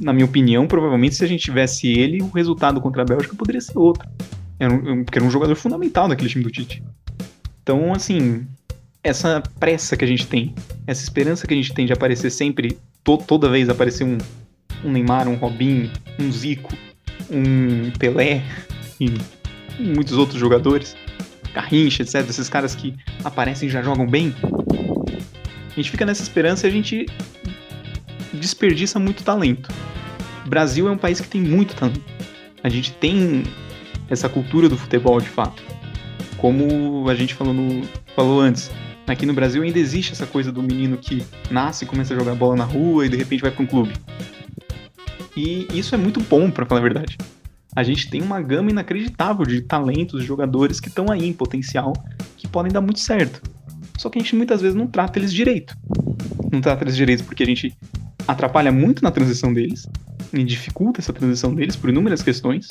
[0.00, 3.60] na minha opinião, provavelmente se a gente tivesse ele, o resultado contra a Bélgica poderia
[3.60, 4.08] ser outro.
[4.58, 6.82] Era um, era um jogador fundamental naquele time do Tite.
[7.62, 8.44] Então, assim,
[9.04, 10.52] essa pressa que a gente tem,
[10.84, 14.18] essa esperança que a gente tem de aparecer sempre, to toda vez aparecer um,
[14.84, 16.72] um Neymar, um Robinho, um Zico,
[17.30, 18.42] um Pelé
[19.00, 19.12] e
[19.78, 20.96] muitos outros jogadores,
[21.54, 22.94] Garrincha, etc., esses caras que
[23.24, 24.34] aparecem e já jogam bem,
[25.70, 27.06] a gente fica nessa esperança e a gente
[28.32, 29.68] desperdiça muito talento.
[30.44, 32.02] O Brasil é um país que tem muito talento.
[32.62, 33.44] A gente tem
[34.08, 35.62] essa cultura do futebol de fato.
[36.36, 38.70] Como a gente falou, no, falou antes,
[39.06, 42.56] aqui no Brasil ainda existe essa coisa do menino que nasce, começa a jogar bola
[42.56, 43.92] na rua e de repente vai para um clube.
[45.36, 47.18] E isso é muito bom, para falar a verdade.
[47.74, 51.92] A gente tem uma gama inacreditável de talentos, de jogadores que estão aí em potencial,
[52.36, 53.42] que podem dar muito certo.
[53.98, 55.76] Só que a gente muitas vezes não trata eles direito.
[56.52, 57.76] Não trata eles direito porque a gente
[58.26, 59.88] atrapalha muito na transição deles,
[60.32, 62.68] e dificulta essa transição deles por inúmeras questões.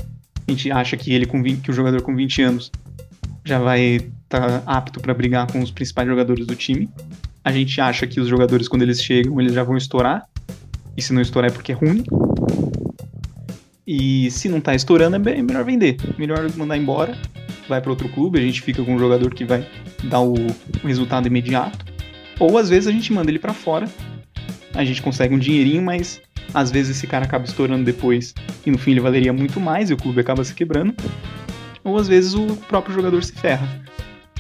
[0.47, 2.71] A gente acha que ele com 20, que o jogador com 20 anos
[3.45, 6.89] já vai estar tá apto para brigar com os principais jogadores do time.
[7.43, 10.25] A gente acha que os jogadores quando eles chegam, eles já vão estourar.
[10.95, 12.03] E se não estourar é porque é ruim.
[13.85, 15.97] E se não tá estourando, é melhor vender.
[16.17, 17.17] Melhor mandar embora
[17.67, 19.67] vai para outro clube, a gente fica com um jogador que vai
[20.03, 21.85] dar o, o resultado imediato.
[22.39, 23.87] Ou às vezes a gente manda ele para fora,
[24.73, 26.21] a gente consegue um dinheirinho, mas
[26.53, 28.33] às vezes esse cara acaba estourando depois
[28.65, 30.93] e no fim ele valeria muito mais e o clube acaba se quebrando.
[31.83, 33.67] Ou às vezes o próprio jogador se ferra.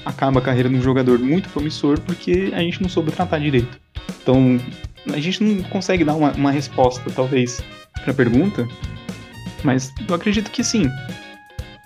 [0.05, 3.79] Acaba a carreira de um jogador muito promissor porque a gente não soube tratar direito.
[4.21, 4.59] Então,
[5.13, 7.63] a gente não consegue dar uma, uma resposta, talvez,
[8.01, 8.67] para a pergunta,
[9.63, 10.89] mas eu acredito que sim.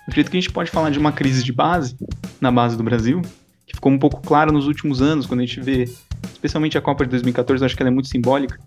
[0.06, 1.96] Acredito que a gente pode falar de uma crise de base
[2.40, 3.20] na base do Brasil,
[3.66, 5.84] que ficou um pouco clara nos últimos anos, quando a gente vê,
[6.32, 8.58] especialmente a Copa de 2014, acho que ela é muito simbólica,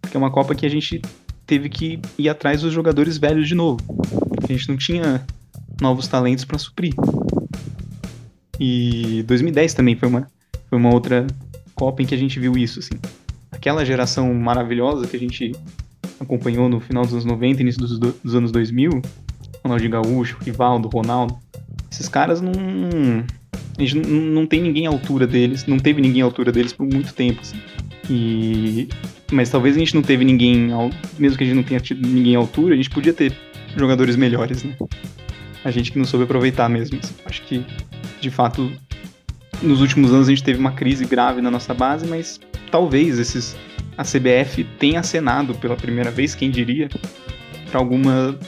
[0.00, 1.02] porque é uma Copa que a gente
[1.46, 3.80] teve que ir atrás dos jogadores velhos de novo.
[4.42, 5.24] A gente não tinha
[5.80, 6.94] novos talentos para suprir.
[8.58, 10.26] E 2010 também foi uma,
[10.68, 11.26] foi uma outra
[11.74, 12.94] Copa em que a gente viu isso, assim.
[13.50, 15.52] Aquela geração maravilhosa que a gente
[16.20, 19.02] acompanhou no final dos anos 90 início dos, dos anos 2000,
[19.64, 21.36] Ronaldinho Gaúcho, Rivaldo, Ronaldo,
[21.90, 22.52] esses caras não...
[23.76, 26.72] A gente não, não tem ninguém à altura deles, não teve ninguém à altura deles
[26.72, 27.56] por muito tempo, assim.
[28.10, 28.88] E
[29.30, 30.70] mas talvez a gente não teve ninguém,
[31.18, 33.32] mesmo que a gente não tenha tido ninguém à altura, a gente podia ter
[33.76, 34.74] jogadores melhores, né?
[35.64, 36.98] A gente que não soube aproveitar mesmo.
[36.98, 37.14] Assim.
[37.26, 37.64] Acho que,
[38.20, 38.72] de fato,
[39.62, 42.40] nos últimos anos a gente teve uma crise grave na nossa base, mas
[42.70, 43.56] talvez esses
[43.98, 46.88] a CBF tenha acenado pela primeira vez, quem diria,
[47.68, 48.38] para alguma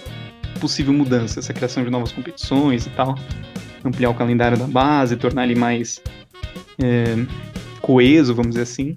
[0.60, 3.18] possível mudança, essa criação de novas competições e tal,
[3.84, 6.00] ampliar o calendário da base, tornar ele mais
[6.78, 7.16] é,
[7.82, 8.96] coeso, vamos dizer assim.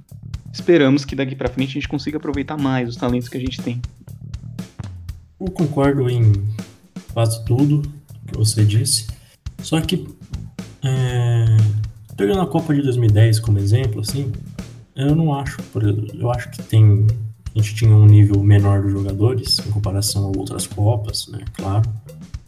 [0.54, 3.60] Esperamos que daqui para frente a gente consiga aproveitar mais os talentos que a gente
[3.60, 3.82] tem.
[5.40, 6.32] Eu concordo em
[7.14, 7.82] quase tudo
[8.28, 9.08] que você disse,
[9.60, 10.08] só que
[10.84, 11.58] é,
[12.16, 14.32] pegando a Copa de 2010 como exemplo, assim,
[14.96, 15.58] eu não acho,
[16.14, 17.08] eu acho que tem
[17.56, 21.88] a gente tinha um nível menor dos jogadores em comparação a outras Copas, né, claro.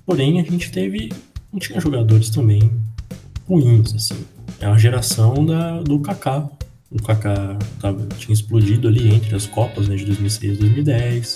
[0.04, 1.12] Porém, a gente teve,
[1.54, 2.72] não tinha jogadores também
[3.48, 4.26] ruins, assim.
[4.60, 6.50] É uma geração da, do Kaká,
[6.92, 11.36] o Kaká tava, tinha explodido ali entre as Copas né, de 2006 e 2010.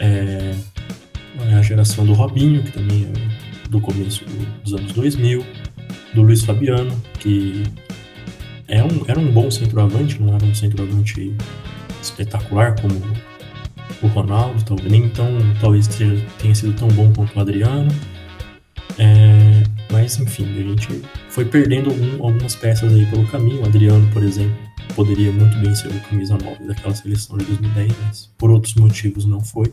[0.00, 0.54] É,
[1.56, 4.24] a geração do Robinho, que também é do começo
[4.62, 5.44] dos anos 2000.
[6.14, 7.64] Do Luiz Fabiano, que
[8.68, 11.34] é um, era um bom centroavante, não era um centroavante
[12.02, 12.94] espetacular como
[14.02, 15.28] o Ronaldo, talvez nem tão,
[15.60, 17.90] talvez tenha sido tão bom quanto o Adriano.
[18.98, 23.62] É, mas enfim, a gente foi perdendo algum, algumas peças aí pelo caminho.
[23.62, 24.56] O Adriano, por exemplo,
[24.94, 29.24] poderia muito bem ser o camisa 9 daquela seleção de 2010, mas por outros motivos
[29.24, 29.72] não foi.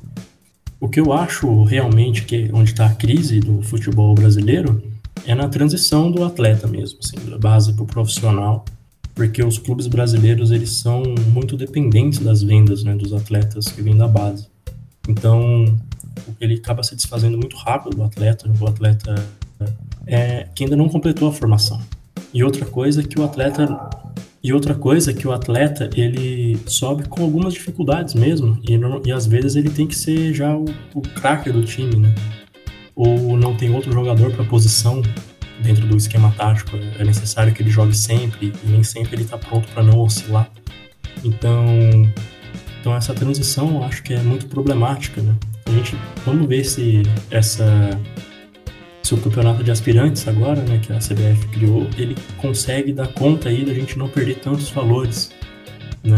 [0.80, 4.82] O que eu acho realmente que onde está a crise do futebol brasileiro
[5.28, 8.66] é na transição do atleta mesmo, assim, da base para o profissional,
[9.14, 13.96] porque os clubes brasileiros eles são muito dependentes das vendas né, dos atletas que vêm
[13.96, 14.48] da base.
[15.08, 15.66] Então
[16.40, 19.16] ele acaba se desfazendo muito rápido do atleta, o atleta
[20.06, 21.80] é, que ainda não completou a formação.
[22.34, 23.68] E outra coisa que o atleta
[24.44, 29.12] e outra coisa que o atleta ele sobe com algumas dificuldades mesmo e, não, e
[29.12, 30.66] às vezes ele tem que ser já o,
[30.96, 32.16] o craque do time, né?
[32.96, 35.02] Ou não tem outro jogador para posição
[35.62, 36.78] dentro do esquema tático.
[37.00, 40.50] É necessário que ele jogue sempre e nem sempre ele está pronto para não oscilar.
[41.24, 41.66] Então,
[42.80, 45.36] então essa transição eu acho que é muito problemática, né?
[45.66, 48.00] A gente vamos ver se essa
[49.04, 53.50] se o campeonato de aspirantes agora, né, que a CBF criou, ele consegue dar conta
[53.50, 55.32] aí da gente não perder tantos valores,
[56.04, 56.18] né?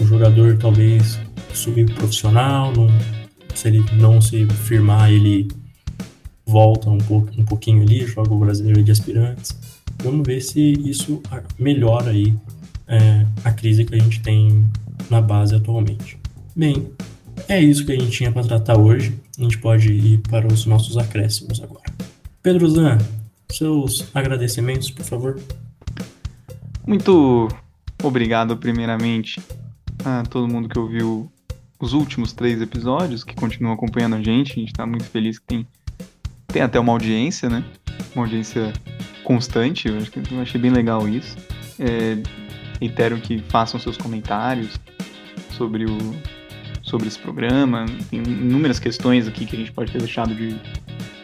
[0.00, 1.20] O jogador talvez
[1.52, 2.88] subir profissional, não,
[3.54, 5.48] se ele não se firmar, ele
[6.46, 9.56] volta um, pouco, um pouquinho ali, joga o brasileiro de aspirantes.
[10.02, 11.22] Vamos ver se isso
[11.58, 12.34] melhora aí
[12.86, 14.64] é, a crise que a gente tem
[15.10, 16.18] na base atualmente.
[16.54, 16.90] Bem,
[17.48, 19.18] é isso que a gente tinha para tratar hoje.
[19.38, 21.92] A gente pode ir para os nossos acréscimos agora.
[22.42, 22.98] Pedro Zan,
[23.50, 25.40] seus agradecimentos, por favor.
[26.86, 27.48] Muito
[28.02, 29.40] obrigado, primeiramente,
[30.04, 31.30] a todo mundo que ouviu
[31.80, 34.52] os últimos três episódios, que continuam acompanhando a gente.
[34.52, 35.66] A gente está muito feliz que tem,
[36.54, 37.64] tem até uma audiência, né?
[38.14, 38.72] Uma audiência
[39.24, 39.88] constante.
[39.88, 41.36] Eu, acho que, eu achei bem legal isso.
[41.80, 42.16] É,
[42.80, 44.78] reitero que façam seus comentários
[45.50, 45.98] sobre o,
[46.80, 47.86] sobre esse programa.
[48.08, 50.56] Tem inúmeras questões aqui que a gente pode ter deixado de,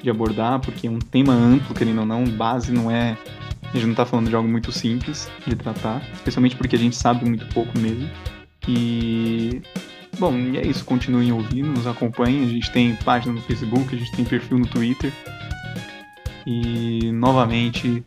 [0.02, 3.16] de abordar, porque é um tema amplo, querendo ou não, base não é.
[3.62, 6.96] A gente não está falando de algo muito simples de tratar, especialmente porque a gente
[6.96, 8.10] sabe muito pouco mesmo.
[8.66, 9.62] E.
[10.18, 10.84] Bom, e é isso.
[10.84, 12.44] Continuem ouvindo, nos acompanhem.
[12.44, 15.12] A gente tem página no Facebook, a gente tem perfil no Twitter.
[16.46, 18.04] E, novamente,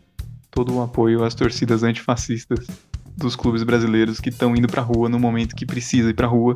[0.52, 2.68] todo o apoio às torcidas antifascistas
[3.16, 6.56] dos clubes brasileiros que estão indo pra rua no momento que precisa ir pra rua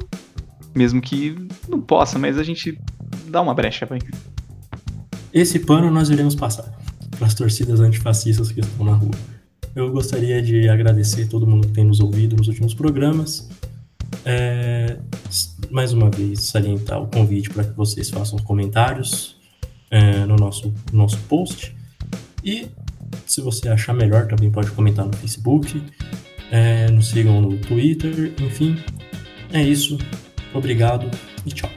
[0.77, 1.35] mesmo que
[1.67, 2.79] não possa, mas a gente
[3.27, 3.99] dá uma brecha, vai.
[5.33, 6.71] Esse pano nós iremos passar
[7.17, 9.11] para as torcidas antifascistas que estão na rua.
[9.75, 13.49] Eu gostaria de agradecer todo mundo que tem nos ouvido nos últimos programas.
[14.25, 14.97] É,
[15.69, 19.37] mais uma vez, salientar o convite para que vocês façam comentários
[19.89, 21.75] é, no nosso, nosso post.
[22.43, 22.67] E
[23.25, 25.81] se você achar melhor, também pode comentar no Facebook.
[26.51, 28.77] É, nos sigam no Twitter, enfim.
[29.51, 29.97] É isso.
[30.53, 31.09] Obrigado
[31.45, 31.69] e tchau.